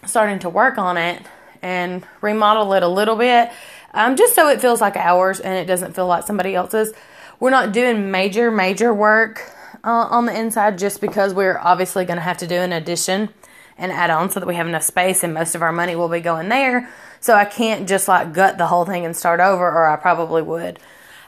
starting 0.05 0.39
to 0.39 0.50
work 0.50 0.77
on 0.77 0.98
it 0.98 1.24
and 1.62 2.05
remodel 2.22 2.74
it 2.74 2.84
a 2.84 2.88
little 2.88 3.15
bit, 3.15 3.51
um, 3.94 4.15
just 4.15 4.36
so 4.36 4.50
it 4.50 4.62
feels 4.62 4.82
like 4.82 4.96
ours 4.96 5.39
and 5.39 5.55
it 5.55 5.65
doesn't 5.65 5.96
feel 5.96 6.05
like 6.05 6.25
somebody 6.27 6.53
else's. 6.53 6.94
We're 7.39 7.50
not 7.50 7.72
doing 7.72 8.12
major, 8.12 8.51
major 8.51 8.94
work 8.94 9.51
uh, 9.86 10.08
on 10.10 10.25
the 10.25 10.38
inside 10.38 10.77
just 10.77 11.00
because 11.00 11.34
we're 11.34 11.60
obviously 11.60 12.04
going 12.06 12.18
to 12.18 12.24
have 12.24 12.38
to 12.39 12.48
do 12.48 12.56
an 12.56 12.74
addition 12.74 13.30
and 13.77 13.92
add 13.92 14.10
on 14.10 14.30
so 14.30 14.39
that 14.39 14.48
we 14.48 14.56
have 14.56 14.68
enough 14.68 14.84
space 14.84 15.24
and 15.24 15.34
most 15.34 15.54
of 15.54 15.62
our 15.62 15.72
money 15.72 15.96
will 15.96 16.10
be 16.10 16.20
going 16.20 16.50
there. 16.50 16.89
So 17.20 17.36
I 17.36 17.46
can't 17.46 17.88
just 17.88 18.08
like 18.08 18.34
gut 18.34 18.58
the 18.58 18.68
whole 18.68 18.86
thing 18.86 19.06
and 19.06 19.15
start 19.15 19.39
over, 19.39 19.65
or 19.65 19.88
I 19.88 19.96
probably 19.96 20.42
would. 20.42 20.80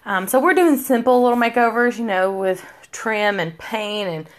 Um, 0.05 0.27
so 0.27 0.39
we're 0.39 0.53
doing 0.53 0.77
simple 0.77 1.21
little 1.21 1.37
makeovers, 1.37 1.97
you 1.97 2.05
know, 2.05 2.31
with 2.31 2.65
trim 2.91 3.39
and 3.39 3.57
paint 3.57 4.09
and 4.09 4.29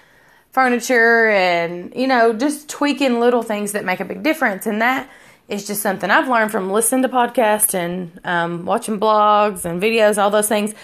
furniture 0.50 1.28
and, 1.28 1.92
you 1.94 2.06
know, 2.06 2.32
just 2.32 2.68
tweaking 2.68 3.20
little 3.20 3.42
things 3.42 3.72
that 3.72 3.84
make 3.84 4.00
a 4.00 4.04
big 4.04 4.22
difference. 4.22 4.66
And 4.66 4.80
that 4.80 5.08
is 5.46 5.66
just 5.66 5.82
something 5.82 6.10
I've 6.10 6.28
learned 6.28 6.50
from 6.50 6.70
listening 6.70 7.02
to 7.02 7.08
podcasts 7.08 7.75
and 7.75 8.18
um, 8.25 8.64
watching 8.64 8.98
blogs 8.98 9.64
and 9.64 9.80
videos, 9.80 10.20
all 10.20 10.30
those 10.30 10.48
things 10.48 10.75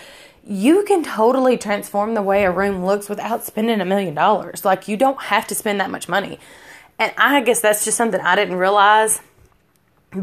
you 0.47 0.85
can 0.85 1.03
totally 1.03 1.57
transform 1.57 2.15
the 2.15 2.23
way 2.23 2.45
a 2.45 2.51
room 2.51 2.85
looks 2.85 3.09
without 3.09 3.45
spending 3.45 3.81
a 3.81 3.85
million 3.85 4.15
dollars. 4.15 4.65
Like, 4.65 4.89
you 4.89 4.97
don't 4.97 5.21
have 5.23 5.47
to 5.47 5.55
spend 5.55 5.81
that 5.81 5.91
much 5.91 6.09
money. 6.09 6.39
And 6.99 7.13
I 7.17 7.41
guess 7.41 7.61
that's 7.61 7.85
just 7.85 7.97
something 7.97 8.21
I 8.21 8.37
didn't 8.37 8.57
realize 8.57 9.21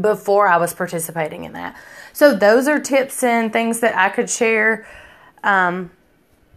before 0.00 0.46
I 0.46 0.56
was 0.56 0.72
participating 0.72 1.44
in 1.44 1.52
that. 1.54 1.76
So, 2.12 2.34
those 2.34 2.68
are 2.68 2.78
tips 2.78 3.22
and 3.22 3.52
things 3.52 3.80
that 3.80 3.96
I 3.96 4.10
could 4.10 4.30
share 4.30 4.86
um, 5.42 5.90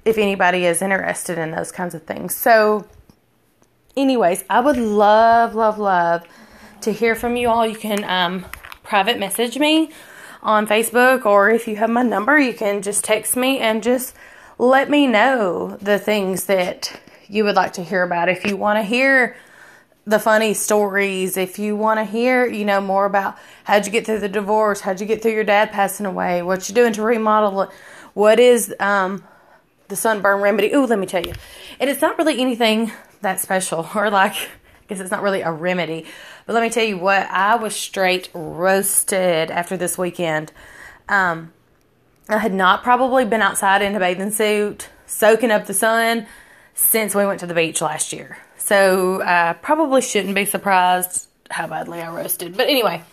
if 0.06 0.18
anybody 0.18 0.66
is 0.66 0.82
interested 0.82 1.38
in 1.38 1.52
those 1.52 1.72
kinds 1.72 1.96
of 1.96 2.04
things. 2.04 2.36
So, 2.36 2.88
anyways, 3.98 4.44
I 4.50 4.60
would 4.60 4.78
love, 4.78 5.56
love, 5.56 5.80
love 5.80 6.24
to 6.82 6.94
hear 6.94 7.16
from 7.16 7.36
you 7.36 7.50
all. 7.50 7.66
You 7.66 7.76
can 7.76 8.04
um, 8.04 8.46
private 8.84 9.18
message 9.18 9.58
me 9.58 9.92
on 10.46 10.68
Facebook, 10.68 11.26
or 11.26 11.50
if 11.50 11.68
you 11.68 11.76
have 11.78 11.90
my 11.90 12.04
number, 12.04 12.40
you 12.40 12.54
can 12.54 12.82
just 12.84 13.04
text 13.04 13.36
me 13.36 13.58
and 13.58 13.82
just 13.82 14.16
let 14.60 14.90
me 14.90 15.08
know 15.08 15.76
the 15.82 15.98
things 15.98 16.46
that 16.46 17.02
you 17.28 17.44
would 17.44 17.56
like 17.56 17.74
to 17.74 17.84
hear 17.84 18.04
about. 18.04 18.30
If 18.30 18.46
you 18.46 18.56
want 18.56 18.78
to 18.78 18.84
hear 18.84 19.36
the 20.06 20.20
funny 20.20 20.54
stories, 20.54 21.36
if 21.36 21.58
you 21.58 21.76
want 21.76 22.00
to 22.00 22.04
hear, 22.04 22.46
you 22.46 22.64
know, 22.64 22.80
more 22.80 23.06
about 23.06 23.38
how'd 23.64 23.88
you 23.88 23.92
get 23.92 24.06
through 24.06 24.20
the 24.20 24.30
divorce, 24.30 24.82
how'd 24.82 25.02
you 25.02 25.08
get 25.08 25.24
through 25.24 25.34
your 25.34 25.44
dad 25.44 25.72
passing 25.72 26.06
away, 26.06 26.44
what 26.44 26.70
you're 26.70 26.76
doing 26.76 26.94
to 26.94 27.02
remodel 27.02 27.64
it, 27.64 27.70
what 28.14 28.40
is 28.40 28.74
um, 28.80 29.24
the 29.88 29.96
sunburn 29.96 30.42
remedy. 30.42 30.72
Ooh, 30.74 30.86
let 30.86 31.00
me 31.00 31.08
tell 31.08 31.26
you. 31.26 31.34
And 31.80 31.90
it's 31.90 32.02
not 32.02 32.20
really 32.20 32.40
anything 32.40 32.92
that 33.22 33.40
special, 33.40 33.90
or 33.96 34.12
like, 34.12 34.36
guess 34.88 35.00
it's 35.00 35.12
not 35.12 35.22
really 35.24 35.42
a 35.42 35.52
remedy, 35.52 36.06
but 36.46 36.54
let 36.54 36.62
me 36.62 36.70
tell 36.70 36.84
you 36.84 36.98
what, 36.98 37.28
I 37.30 37.56
was 37.56 37.76
straight 37.76 38.30
roasted 38.34 39.52
after 39.52 39.78
this 39.78 39.98
weekend. 39.98 40.52
Um, 41.10 41.52
I 42.30 42.38
had 42.38 42.54
not 42.54 42.84
probably 42.84 43.26
been 43.26 43.42
outside 43.42 43.82
in 43.82 43.96
a 43.96 44.00
bathing 44.00 44.32
suit, 44.32 44.90
soaking 45.06 45.52
up 45.52 45.66
the 45.66 45.74
sun, 45.74 46.26
since 46.74 47.16
we 47.16 47.26
went 47.26 47.40
to 47.40 47.48
the 47.48 47.54
beach 47.54 47.82
last 47.82 48.14
year. 48.14 48.38
So 48.58 49.22
I 49.24 49.54
probably 49.54 50.02
shouldn't 50.02 50.36
be 50.36 50.46
surprised 50.46 51.28
how 51.52 51.68
badly 51.68 52.02
I 52.02 52.14
roasted. 52.14 52.58
But 52.58 52.68
anyway, 52.68 53.04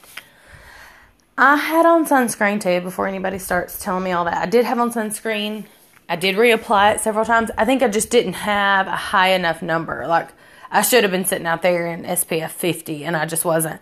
I 1.37 1.56
had 1.56 1.87
on 1.87 2.06
sunscreen 2.06 2.61
too 2.61 2.80
before 2.80 3.06
anybody 3.06 3.38
starts 3.38 3.82
telling 3.82 4.04
me 4.04 4.12
all 4.12 4.24
that. 4.24 4.37
I 4.37 4.46
did 4.46 4.64
have 4.64 4.78
on 4.78 4.92
sunscreen. 4.92 5.64
I 6.08 6.16
did 6.16 6.37
reapply 6.37 6.96
it 6.96 7.00
several 7.00 7.24
times. 7.24 7.50
I 7.56 7.64
think 7.64 7.82
I 7.82 7.88
just 7.88 8.11
didn't 8.11 8.35
have 8.35 8.87
a 8.87 8.96
high 8.96 9.32
enough 9.35 9.62
number. 9.62 10.06
Like 10.06 10.30
I 10.72 10.80
should 10.80 11.04
have 11.04 11.11
been 11.11 11.26
sitting 11.26 11.46
out 11.46 11.61
there 11.61 11.87
in 11.87 12.02
SPF 12.04 12.50
50 12.50 13.04
and 13.04 13.14
I 13.14 13.26
just 13.26 13.44
wasn't. 13.44 13.80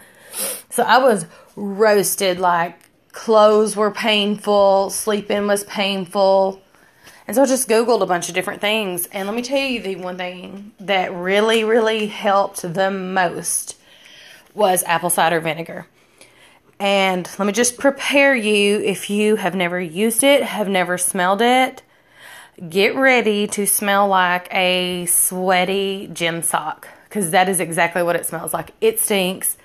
So 0.69 0.83
I 0.83 0.99
was 0.99 1.25
roasted 1.55 2.41
like 2.41 2.77
clothes 3.13 3.77
were 3.77 3.93
painful, 3.93 4.91
sleeping 4.91 5.47
was 5.47 5.63
painful. 5.65 6.61
And 7.27 7.37
so 7.37 7.45
I 7.45 7.47
just 7.47 7.69
Googled 7.69 8.03
a 8.03 8.07
bunch 8.07 8.29
of 8.29 8.35
different 8.35 8.61
things. 8.61 9.07
And 9.07 9.29
let 9.29 9.37
me 9.37 9.43
tell 9.43 9.61
you 9.61 9.81
the 9.81 9.97
one 9.97 10.17
thing 10.17 10.73
that 10.81 11.13
really, 11.15 11.63
really 11.63 12.09
helped 12.09 12.63
the 12.63 12.91
most 12.91 13.77
was 14.53 14.83
apple 14.83 15.11
cider 15.11 15.39
vinegar. 15.39 15.87
And 16.81 17.31
let 17.39 17.47
me 17.47 17.53
just 17.53 17.79
prepare 17.79 18.35
you 18.35 18.81
if 18.81 19.11
you 19.11 19.37
have 19.37 19.55
never 19.55 19.81
used 19.81 20.25
it, 20.25 20.43
have 20.43 20.69
never 20.69 20.99
smelled 20.99 21.41
it, 21.41 21.83
get 22.69 22.95
ready 22.95 23.47
to 23.47 23.67
smell 23.67 24.09
like 24.09 24.53
a 24.53 25.07
sweaty 25.07 26.11
gym 26.13 26.43
sock 26.43 26.89
because 27.05 27.31
that 27.31 27.49
is 27.49 27.59
exactly 27.59 28.03
what 28.03 28.17
it 28.17 28.27
smells 28.27 28.53
like. 28.53 28.73
It 28.81 29.01
stinks 29.01 29.57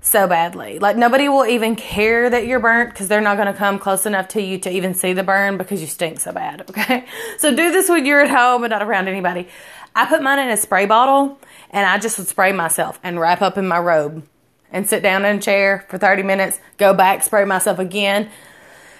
so 0.00 0.26
badly. 0.26 0.78
Like 0.78 0.96
nobody 0.96 1.28
will 1.28 1.46
even 1.46 1.76
care 1.76 2.30
that 2.30 2.46
you're 2.46 2.60
burnt 2.60 2.90
because 2.90 3.08
they're 3.08 3.20
not 3.20 3.36
going 3.36 3.48
to 3.48 3.54
come 3.54 3.78
close 3.78 4.06
enough 4.06 4.28
to 4.28 4.42
you 4.42 4.58
to 4.60 4.70
even 4.70 4.94
see 4.94 5.12
the 5.12 5.22
burn 5.22 5.58
because 5.58 5.80
you 5.80 5.86
stink 5.86 6.20
so 6.20 6.32
bad. 6.32 6.64
Okay. 6.70 7.06
So 7.38 7.50
do 7.54 7.72
this 7.72 7.88
when 7.88 8.06
you're 8.06 8.20
at 8.20 8.30
home 8.30 8.64
and 8.64 8.70
not 8.70 8.82
around 8.82 9.08
anybody. 9.08 9.48
I 9.94 10.06
put 10.06 10.22
mine 10.22 10.38
in 10.38 10.48
a 10.48 10.56
spray 10.56 10.86
bottle 10.86 11.38
and 11.70 11.86
I 11.86 11.98
just 11.98 12.18
would 12.18 12.28
spray 12.28 12.52
myself 12.52 13.00
and 13.02 13.18
wrap 13.18 13.42
up 13.42 13.58
in 13.58 13.66
my 13.66 13.78
robe 13.78 14.26
and 14.70 14.88
sit 14.88 15.02
down 15.02 15.24
in 15.24 15.36
a 15.36 15.40
chair 15.40 15.86
for 15.88 15.98
30 15.98 16.22
minutes, 16.22 16.60
go 16.76 16.92
back, 16.94 17.22
spray 17.22 17.44
myself 17.44 17.78
again 17.78 18.30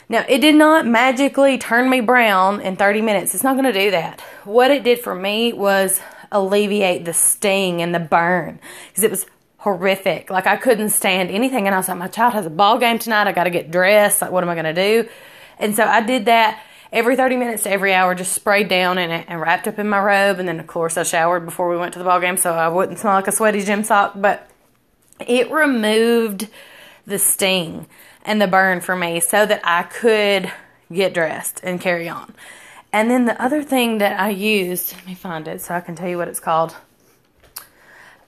now, 0.08 0.24
it 0.28 0.38
did 0.38 0.54
not 0.54 0.86
magically 0.86 1.58
turn 1.58 1.90
me 1.90 2.00
brown 2.00 2.60
in 2.60 2.76
30 2.76 3.02
minutes. 3.02 3.34
It's 3.34 3.42
not 3.42 3.54
going 3.54 3.72
to 3.72 3.72
do 3.72 3.90
that. 3.90 4.20
What 4.44 4.70
it 4.70 4.84
did 4.84 5.00
for 5.00 5.14
me 5.14 5.52
was 5.52 6.00
alleviate 6.30 7.04
the 7.04 7.12
sting 7.12 7.82
and 7.82 7.94
the 7.94 7.98
burn 7.98 8.60
because 8.88 9.02
it 9.02 9.10
was 9.10 9.26
horrific. 9.58 10.30
Like 10.30 10.46
I 10.46 10.56
couldn't 10.56 10.90
stand 10.90 11.30
anything. 11.30 11.66
And 11.66 11.74
I 11.74 11.78
was 11.78 11.88
like, 11.88 11.98
my 11.98 12.06
child 12.06 12.34
has 12.34 12.46
a 12.46 12.50
ball 12.50 12.78
game 12.78 13.00
tonight. 13.00 13.26
I 13.26 13.32
got 13.32 13.44
to 13.44 13.50
get 13.50 13.70
dressed. 13.72 14.22
Like, 14.22 14.30
what 14.30 14.44
am 14.44 14.50
I 14.50 14.54
going 14.54 14.72
to 14.72 14.74
do? 14.74 15.08
And 15.58 15.74
so 15.74 15.84
I 15.84 16.00
did 16.02 16.26
that 16.26 16.62
every 16.92 17.16
30 17.16 17.36
minutes 17.36 17.64
to 17.64 17.70
every 17.70 17.92
hour, 17.92 18.14
just 18.14 18.32
sprayed 18.32 18.68
down 18.68 18.98
and 18.98 19.40
wrapped 19.40 19.66
up 19.66 19.78
in 19.78 19.88
my 19.88 20.00
robe. 20.00 20.38
And 20.38 20.48
then, 20.48 20.60
of 20.60 20.68
course, 20.68 20.96
I 20.96 21.02
showered 21.02 21.44
before 21.44 21.68
we 21.68 21.76
went 21.76 21.94
to 21.94 21.98
the 21.98 22.04
ball 22.04 22.20
game 22.20 22.36
so 22.36 22.54
I 22.54 22.68
wouldn't 22.68 22.98
smell 22.98 23.14
like 23.14 23.26
a 23.26 23.32
sweaty 23.32 23.62
gym 23.62 23.82
sock. 23.82 24.12
But 24.14 24.48
it 25.26 25.50
removed 25.50 26.48
the 27.06 27.18
sting 27.18 27.86
and 28.26 28.42
the 28.42 28.46
burn 28.46 28.80
for 28.80 28.94
me 28.94 29.20
so 29.20 29.46
that 29.46 29.60
I 29.64 29.84
could 29.84 30.52
get 30.92 31.14
dressed 31.14 31.60
and 31.62 31.80
carry 31.80 32.08
on. 32.08 32.34
And 32.92 33.10
then 33.10 33.24
the 33.24 33.40
other 33.40 33.62
thing 33.62 33.98
that 33.98 34.18
I 34.20 34.30
used, 34.30 34.94
let 34.94 35.06
me 35.06 35.14
find 35.14 35.48
it 35.48 35.60
so 35.60 35.74
I 35.74 35.80
can 35.80 35.94
tell 35.94 36.08
you 36.08 36.18
what 36.18 36.28
it's 36.28 36.40
called. 36.40 36.76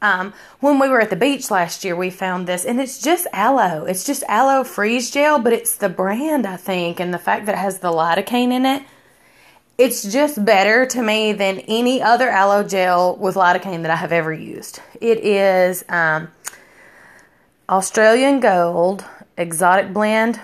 Um, 0.01 0.33
when 0.61 0.79
we 0.79 0.89
were 0.89 1.01
at 1.01 1.11
the 1.11 1.17
beach 1.17 1.51
last 1.51 1.85
year, 1.85 1.97
we 1.97 2.11
found 2.11 2.47
this, 2.47 2.65
and 2.65 2.81
it's 2.81 3.03
just 3.03 3.27
aloe. 3.33 3.85
It's 3.85 4.05
just 4.05 4.23
aloe 4.29 4.63
freeze 4.63 5.11
gel, 5.11 5.41
but 5.41 5.53
it's 5.53 5.77
the 5.77 5.89
brand, 5.89 6.47
I 6.47 6.57
think, 6.57 7.01
and 7.01 7.13
the 7.13 7.19
fact 7.19 7.47
that 7.47 7.57
it 7.57 7.59
has 7.59 7.81
the 7.81 7.91
lidocaine 7.91 8.53
in 8.53 8.65
it. 8.65 8.85
It's 9.77 10.03
just 10.13 10.45
better 10.45 10.87
to 10.87 11.03
me 11.03 11.33
than 11.33 11.61
any 11.61 12.01
other 12.01 12.29
aloe 12.29 12.63
gel 12.63 13.17
with 13.17 13.35
lidocaine 13.35 13.83
that 13.83 13.91
I 13.91 13.97
have 13.97 14.13
ever 14.13 14.33
used. 14.33 14.81
It 15.01 15.19
is 15.19 15.85
um, 15.89 16.29
Australian 17.69 18.41
Gold 18.41 19.05
Exotic 19.39 19.93
Blend 19.93 20.41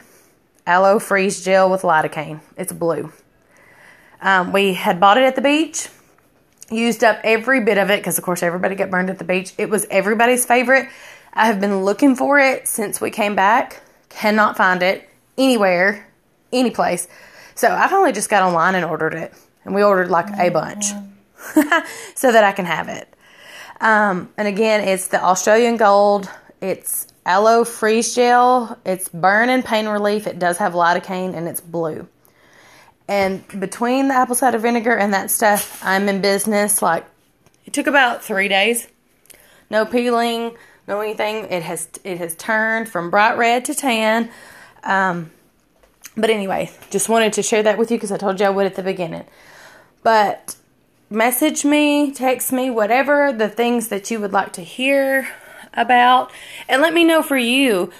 Aloe 0.66 0.98
Freeze 0.98 1.44
Gel 1.44 1.68
with 1.68 1.82
lidocaine. 1.82 2.40
It's 2.56 2.72
blue. 2.72 3.12
Um, 4.22 4.52
we 4.52 4.74
had 4.74 5.00
bought 5.00 5.18
it 5.18 5.24
at 5.24 5.34
the 5.34 5.42
beach, 5.42 5.88
used 6.70 7.04
up 7.04 7.18
every 7.24 7.62
bit 7.62 7.76
of 7.76 7.90
it 7.90 8.00
because, 8.00 8.16
of 8.16 8.24
course, 8.24 8.42
everybody 8.42 8.74
got 8.74 8.90
burned 8.90 9.10
at 9.10 9.18
the 9.18 9.24
beach. 9.24 9.52
It 9.58 9.68
was 9.68 9.84
everybody's 9.90 10.46
favorite. 10.46 10.88
I 11.34 11.46
have 11.46 11.60
been 11.60 11.84
looking 11.84 12.14
for 12.14 12.38
it 12.38 12.68
since 12.68 13.00
we 13.00 13.10
came 13.10 13.34
back. 13.34 13.82
Cannot 14.08 14.56
find 14.56 14.82
it 14.82 15.08
anywhere, 15.36 16.06
any 16.52 16.70
place. 16.70 17.08
So 17.56 17.74
I 17.74 17.88
finally 17.88 18.12
just 18.12 18.30
got 18.30 18.44
online 18.44 18.76
and 18.76 18.84
ordered 18.84 19.14
it. 19.14 19.34
And 19.64 19.74
we 19.74 19.82
ordered 19.82 20.08
like 20.08 20.28
a 20.38 20.50
bunch 20.50 20.86
so 22.14 22.30
that 22.30 22.44
I 22.44 22.52
can 22.52 22.64
have 22.64 22.88
it. 22.88 23.08
Um, 23.80 24.30
and 24.36 24.46
again, 24.46 24.86
it's 24.86 25.08
the 25.08 25.22
Australian 25.22 25.76
Gold. 25.76 26.30
It's 26.60 27.08
aloe 27.26 27.64
freeze 27.64 28.14
gel. 28.14 28.78
It's 28.84 29.08
burn 29.08 29.48
and 29.48 29.64
pain 29.64 29.86
relief. 29.88 30.26
It 30.26 30.38
does 30.38 30.58
have 30.58 30.74
lidocaine 30.74 31.34
and 31.34 31.48
it's 31.48 31.60
blue. 31.60 32.08
And 33.06 33.46
between 33.60 34.08
the 34.08 34.14
apple 34.14 34.34
cider 34.34 34.58
vinegar 34.58 34.96
and 34.96 35.12
that 35.12 35.30
stuff, 35.30 35.80
I'm 35.84 36.08
in 36.08 36.20
business. 36.20 36.80
Like 36.80 37.04
it 37.66 37.72
took 37.72 37.86
about 37.86 38.22
three 38.22 38.48
days. 38.48 38.88
No 39.70 39.84
peeling, 39.84 40.56
no 40.86 41.00
anything. 41.00 41.46
It 41.50 41.62
has 41.62 41.88
it 42.04 42.18
has 42.18 42.34
turned 42.36 42.88
from 42.88 43.10
bright 43.10 43.36
red 43.36 43.64
to 43.66 43.74
tan. 43.74 44.30
Um, 44.82 45.30
but 46.16 46.30
anyway, 46.30 46.70
just 46.90 47.08
wanted 47.08 47.32
to 47.34 47.42
share 47.42 47.62
that 47.62 47.78
with 47.78 47.90
you 47.90 47.96
because 47.96 48.12
I 48.12 48.16
told 48.16 48.38
you 48.38 48.46
I 48.46 48.50
would 48.50 48.66
at 48.66 48.76
the 48.76 48.82
beginning. 48.82 49.24
But 50.02 50.56
message 51.10 51.64
me, 51.64 52.12
text 52.12 52.52
me, 52.52 52.70
whatever 52.70 53.32
the 53.32 53.48
things 53.48 53.88
that 53.88 54.10
you 54.10 54.20
would 54.20 54.32
like 54.32 54.52
to 54.54 54.62
hear 54.62 55.28
about, 55.74 56.32
and 56.68 56.80
let 56.80 56.94
me 56.94 57.04
know 57.04 57.22
for 57.22 57.36
you. 57.36 57.92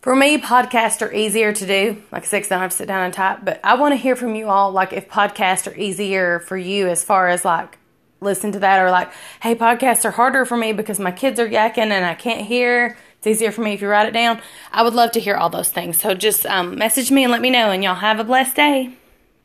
For 0.00 0.16
me, 0.16 0.36
podcasts 0.38 1.00
are 1.00 1.12
easier 1.12 1.52
to 1.52 1.66
do. 1.66 2.02
Like 2.10 2.24
I 2.24 2.26
said, 2.26 2.44
I 2.44 2.48
don't 2.48 2.60
have 2.60 2.70
to 2.72 2.76
sit 2.76 2.88
down 2.88 3.04
and 3.04 3.14
type, 3.14 3.40
but 3.44 3.60
I 3.62 3.74
want 3.74 3.92
to 3.92 3.96
hear 3.96 4.16
from 4.16 4.34
you 4.34 4.48
all. 4.48 4.72
Like, 4.72 4.92
if 4.92 5.08
podcasts 5.08 5.70
are 5.70 5.78
easier 5.78 6.40
for 6.40 6.56
you 6.56 6.88
as 6.88 7.04
far 7.04 7.28
as 7.28 7.44
like 7.44 7.78
listen 8.22 8.52
to 8.52 8.60
that, 8.60 8.80
or 8.80 8.90
like, 8.90 9.10
hey, 9.42 9.54
podcasts 9.54 10.04
are 10.04 10.12
harder 10.12 10.44
for 10.44 10.56
me 10.56 10.72
because 10.72 10.98
my 10.98 11.10
kids 11.10 11.38
are 11.40 11.48
yakking 11.48 11.90
and 11.90 12.04
I 12.04 12.14
can't 12.14 12.46
hear. 12.46 12.96
It's 13.18 13.26
easier 13.26 13.52
for 13.52 13.60
me 13.60 13.74
if 13.74 13.82
you 13.82 13.88
write 13.88 14.08
it 14.08 14.12
down. 14.12 14.40
I 14.72 14.82
would 14.82 14.94
love 14.94 15.12
to 15.12 15.20
hear 15.20 15.36
all 15.36 15.50
those 15.50 15.68
things. 15.68 16.00
So 16.00 16.14
just 16.14 16.46
um, 16.46 16.76
message 16.76 17.10
me 17.10 17.24
and 17.24 17.30
let 17.30 17.40
me 17.40 17.50
know, 17.50 17.70
and 17.70 17.84
y'all 17.84 17.94
have 17.94 18.18
a 18.18 18.24
blessed 18.24 18.56
day. 18.56 18.94